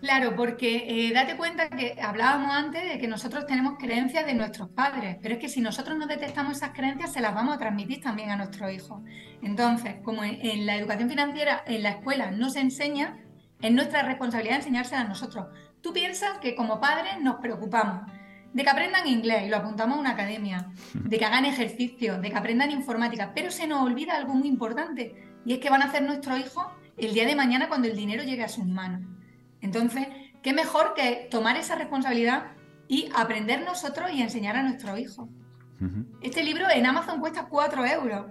Claro, 0.00 0.34
porque 0.34 0.86
eh, 0.88 1.12
date 1.12 1.36
cuenta 1.36 1.68
que 1.68 1.98
hablábamos 2.00 2.50
antes 2.50 2.88
de 2.88 2.98
que 2.98 3.06
nosotros 3.06 3.44
tenemos 3.46 3.74
creencias 3.78 4.24
de 4.24 4.32
nuestros 4.32 4.70
padres, 4.70 5.18
pero 5.20 5.34
es 5.34 5.40
que 5.40 5.50
si 5.50 5.60
nosotros 5.60 5.98
no 5.98 6.06
detectamos 6.06 6.56
esas 6.56 6.70
creencias, 6.70 7.12
se 7.12 7.20
las 7.20 7.34
vamos 7.34 7.54
a 7.54 7.58
transmitir 7.58 8.00
también 8.00 8.30
a 8.30 8.36
nuestros 8.36 8.72
hijos. 8.72 9.02
Entonces, 9.42 9.96
como 10.02 10.24
en, 10.24 10.64
la 10.64 10.76
educación 10.76 11.10
financiera, 11.10 11.62
en 11.66 11.82
la 11.82 11.90
escuela 11.90 12.30
no 12.30 12.48
se 12.48 12.60
enseña, 12.60 13.18
es 13.60 13.72
nuestra 13.72 14.02
responsabilidad 14.02 14.56
enseñársela 14.56 15.02
a 15.02 15.08
nosotros. 15.08 15.48
Tú 15.82 15.92
piensas 15.92 16.38
que 16.38 16.54
como 16.54 16.80
padres 16.80 17.20
nos 17.20 17.36
preocupamos 17.36 18.10
de 18.54 18.64
que 18.64 18.70
aprendan 18.70 19.06
inglés 19.06 19.42
y 19.44 19.48
lo 19.50 19.58
apuntamos 19.58 19.98
a 19.98 20.00
una 20.00 20.10
academia, 20.10 20.70
de 20.94 21.18
que 21.18 21.24
hagan 21.26 21.44
ejercicio, 21.44 22.18
de 22.20 22.30
que 22.30 22.36
aprendan 22.36 22.70
informática, 22.70 23.32
pero 23.34 23.50
se 23.50 23.66
nos 23.66 23.82
olvida 23.82 24.16
algo 24.16 24.34
muy 24.34 24.48
importante 24.48 25.14
y 25.44 25.52
es 25.52 25.58
que 25.58 25.70
van 25.70 25.82
a 25.82 25.86
hacer 25.86 26.02
nuestros 26.02 26.40
hijos 26.40 26.66
el 26.96 27.12
día 27.12 27.26
de 27.26 27.36
mañana 27.36 27.68
cuando 27.68 27.86
el 27.86 27.96
dinero 27.96 28.24
llegue 28.24 28.44
a 28.44 28.48
sus 28.48 28.66
manos. 28.66 29.19
Entonces, 29.60 30.06
¿qué 30.42 30.52
mejor 30.52 30.94
que 30.94 31.28
tomar 31.30 31.56
esa 31.56 31.74
responsabilidad 31.74 32.52
y 32.88 33.08
aprender 33.14 33.64
nosotros 33.64 34.10
y 34.12 34.22
enseñar 34.22 34.56
a 34.56 34.62
nuestros 34.62 34.98
hijos? 34.98 35.28
Este 36.20 36.42
libro 36.42 36.66
en 36.70 36.84
Amazon 36.84 37.20
cuesta 37.20 37.46
4 37.46 37.86
euros 37.86 38.26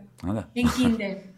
en 0.53 0.69
Kindle. 0.69 1.33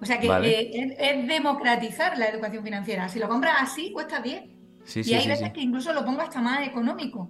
O 0.00 0.06
sea 0.06 0.18
que 0.18 0.26
eh, 0.26 0.96
es, 0.98 1.28
democratizar 1.28 2.16
la 2.16 2.28
educación 2.28 2.64
financiera. 2.64 3.08
Si 3.08 3.18
lo 3.18 3.28
compras 3.28 3.56
así, 3.58 3.92
cuesta 3.92 4.20
10. 4.20 4.44
y 5.06 5.14
hay 5.14 5.28
veces 5.28 5.52
que 5.52 5.60
incluso 5.60 5.92
lo 5.92 6.04
pongo 6.04 6.22
hasta 6.22 6.40
más 6.40 6.66
económico. 6.66 7.28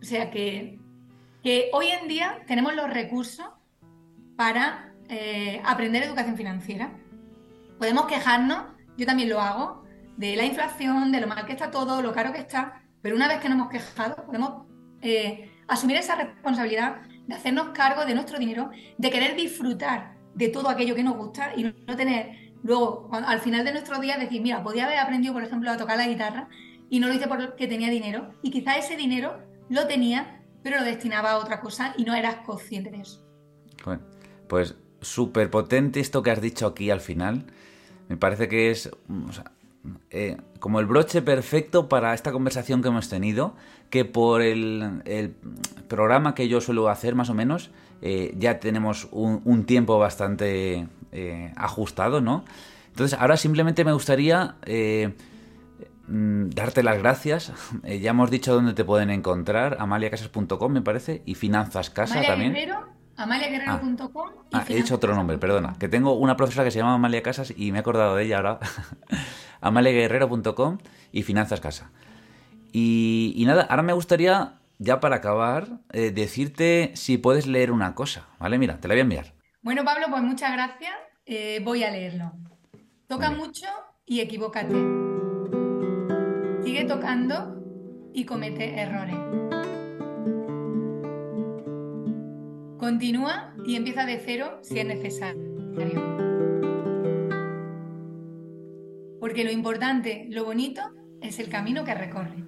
O 0.00 0.04
sea 0.04 0.30
que, 0.30 0.78
hoy 1.72 1.86
en 1.86 2.08
día 2.08 2.40
tenemos 2.46 2.74
los 2.74 2.90
recursos 2.90 3.46
para 4.36 4.92
eh, 5.08 5.62
aprender 5.64 6.02
educación 6.02 6.36
financiera. 6.36 6.90
Podemos 7.78 8.06
quejarnos, 8.06 8.64
yo 8.96 9.06
también 9.06 9.28
lo 9.28 9.40
hago, 9.40 9.84
de 10.18 10.34
la 10.34 10.44
inflación, 10.44 11.12
de 11.12 11.20
lo 11.20 11.28
mal 11.28 11.46
que 11.46 11.52
está 11.52 11.70
todo, 11.70 12.02
lo 12.02 12.12
caro 12.12 12.32
que 12.32 12.40
está, 12.40 12.82
pero 13.00 13.14
una 13.14 13.28
vez 13.28 13.38
que 13.38 13.48
nos 13.48 13.56
hemos 13.56 13.70
quejado, 13.70 14.16
podemos 14.26 14.66
eh, 15.00 15.48
asumir 15.68 15.96
esa 15.96 16.16
responsabilidad 16.16 17.02
de 17.28 17.34
hacernos 17.36 17.68
cargo 17.68 18.04
de 18.04 18.14
nuestro 18.14 18.36
dinero, 18.36 18.70
de 18.98 19.10
querer 19.10 19.36
disfrutar 19.36 20.16
de 20.34 20.48
todo 20.48 20.68
aquello 20.68 20.96
que 20.96 21.04
nos 21.04 21.16
gusta 21.16 21.52
y 21.56 21.62
no 21.62 21.96
tener 21.96 22.52
luego, 22.64 23.08
al 23.12 23.38
final 23.38 23.64
de 23.64 23.70
nuestro 23.70 24.00
día, 24.00 24.16
decir, 24.18 24.42
mira, 24.42 24.64
podía 24.64 24.86
haber 24.86 24.98
aprendido, 24.98 25.34
por 25.34 25.44
ejemplo, 25.44 25.70
a 25.70 25.76
tocar 25.76 25.96
la 25.96 26.08
guitarra 26.08 26.48
y 26.90 26.98
no 26.98 27.06
lo 27.06 27.14
hice 27.14 27.28
porque 27.28 27.68
tenía 27.68 27.88
dinero 27.88 28.30
y 28.42 28.50
quizá 28.50 28.76
ese 28.76 28.96
dinero 28.96 29.38
lo 29.68 29.86
tenía, 29.86 30.42
pero 30.64 30.78
lo 30.78 30.84
destinaba 30.84 31.30
a 31.30 31.38
otra 31.38 31.60
cosa 31.60 31.94
y 31.96 32.02
no 32.02 32.16
eras 32.16 32.38
consciente 32.44 32.90
de 32.90 33.02
eso. 33.02 33.24
Bueno, 33.84 34.02
pues 34.48 34.74
súper 35.00 35.48
potente 35.48 36.00
esto 36.00 36.24
que 36.24 36.32
has 36.32 36.40
dicho 36.40 36.66
aquí 36.66 36.90
al 36.90 37.00
final. 37.00 37.46
Me 38.08 38.16
parece 38.16 38.48
que 38.48 38.72
es, 38.72 38.90
eh, 40.10 40.36
como 40.60 40.80
el 40.80 40.86
broche 40.86 41.22
perfecto 41.22 41.88
para 41.88 42.14
esta 42.14 42.32
conversación 42.32 42.82
que 42.82 42.88
hemos 42.88 43.08
tenido, 43.08 43.54
que 43.90 44.04
por 44.04 44.42
el, 44.42 45.34
programa 45.88 46.34
que 46.34 46.48
yo 46.48 46.60
suelo 46.60 46.88
hacer 46.88 47.14
más 47.14 47.30
o 47.30 47.34
menos, 47.34 47.70
eh, 48.02 48.34
ya 48.36 48.60
tenemos 48.60 49.08
un, 49.12 49.64
tiempo 49.64 49.98
bastante 49.98 50.88
eh, 51.12 51.52
ajustado, 51.56 52.20
¿no? 52.20 52.44
Entonces 52.88 53.18
ahora 53.18 53.36
simplemente 53.36 53.84
me 53.84 53.92
gustaría 53.92 54.56
mm, 56.08 56.50
darte 56.50 56.82
las 56.82 56.98
gracias. 56.98 57.52
ya 57.84 58.10
hemos 58.10 58.30
dicho 58.30 58.54
dónde 58.54 58.74
te 58.74 58.84
pueden 58.84 59.10
encontrar, 59.10 59.76
amaliacasas.com 59.78 60.72
me 60.72 60.82
parece, 60.82 61.22
y 61.24 61.34
Finanzas 61.34 61.90
Casa 61.90 62.22
también. 62.22 62.56
amaliaguerrero.com. 63.16 64.30
Ah, 64.52 64.64
he 64.68 64.74
dicho 64.74 64.96
otro 64.96 65.14
nombre, 65.14 65.38
perdona. 65.38 65.74
Que 65.78 65.88
tengo 65.88 66.14
una 66.14 66.36
profesora 66.36 66.64
que 66.64 66.70
se 66.70 66.78
llama 66.78 66.94
Amalia 66.94 67.22
Casas 67.22 67.52
y 67.56 67.70
me 67.70 67.78
he 67.78 67.80
acordado 67.80 68.16
de 68.16 68.24
ella 68.24 68.38
ahora. 68.38 68.58
amaleguerrero.com 69.60 70.78
y 71.12 71.22
Finanzas 71.22 71.60
Casa. 71.60 71.90
Y, 72.72 73.42
nada, 73.46 73.62
ahora 73.62 73.82
me 73.82 73.92
gustaría, 73.92 74.58
ya 74.78 75.00
para 75.00 75.16
acabar, 75.16 75.80
eh, 75.92 76.10
decirte 76.10 76.92
si 76.94 77.18
puedes 77.18 77.46
leer 77.46 77.72
una 77.72 77.94
cosa, 77.94 78.28
¿vale? 78.38 78.58
Mira, 78.58 78.78
te 78.80 78.88
la 78.88 78.94
voy 78.94 79.00
a 79.00 79.02
enviar. 79.02 79.34
Bueno, 79.62 79.84
Pablo, 79.84 80.06
pues 80.10 80.22
muchas 80.22 80.52
gracias. 80.52 80.92
Eh, 81.26 81.60
voy 81.64 81.84
a 81.84 81.90
leerlo. 81.90 82.32
Toca 83.06 83.30
mucho 83.30 83.66
y 84.06 84.20
equivócate. 84.20 84.74
Sigue 86.62 86.84
tocando 86.84 87.56
y 88.12 88.24
comete 88.24 88.80
errores. 88.80 89.16
Continúa 92.78 93.54
y 93.66 93.76
empieza 93.76 94.06
de 94.06 94.18
cero 94.24 94.60
si 94.62 94.78
es 94.78 94.86
necesario 94.86 96.27
porque 99.28 99.44
lo 99.44 99.50
importante, 99.50 100.24
lo 100.30 100.46
bonito, 100.46 100.80
es 101.20 101.38
el 101.38 101.50
camino 101.50 101.84
que 101.84 101.92
recorre. 101.92 102.46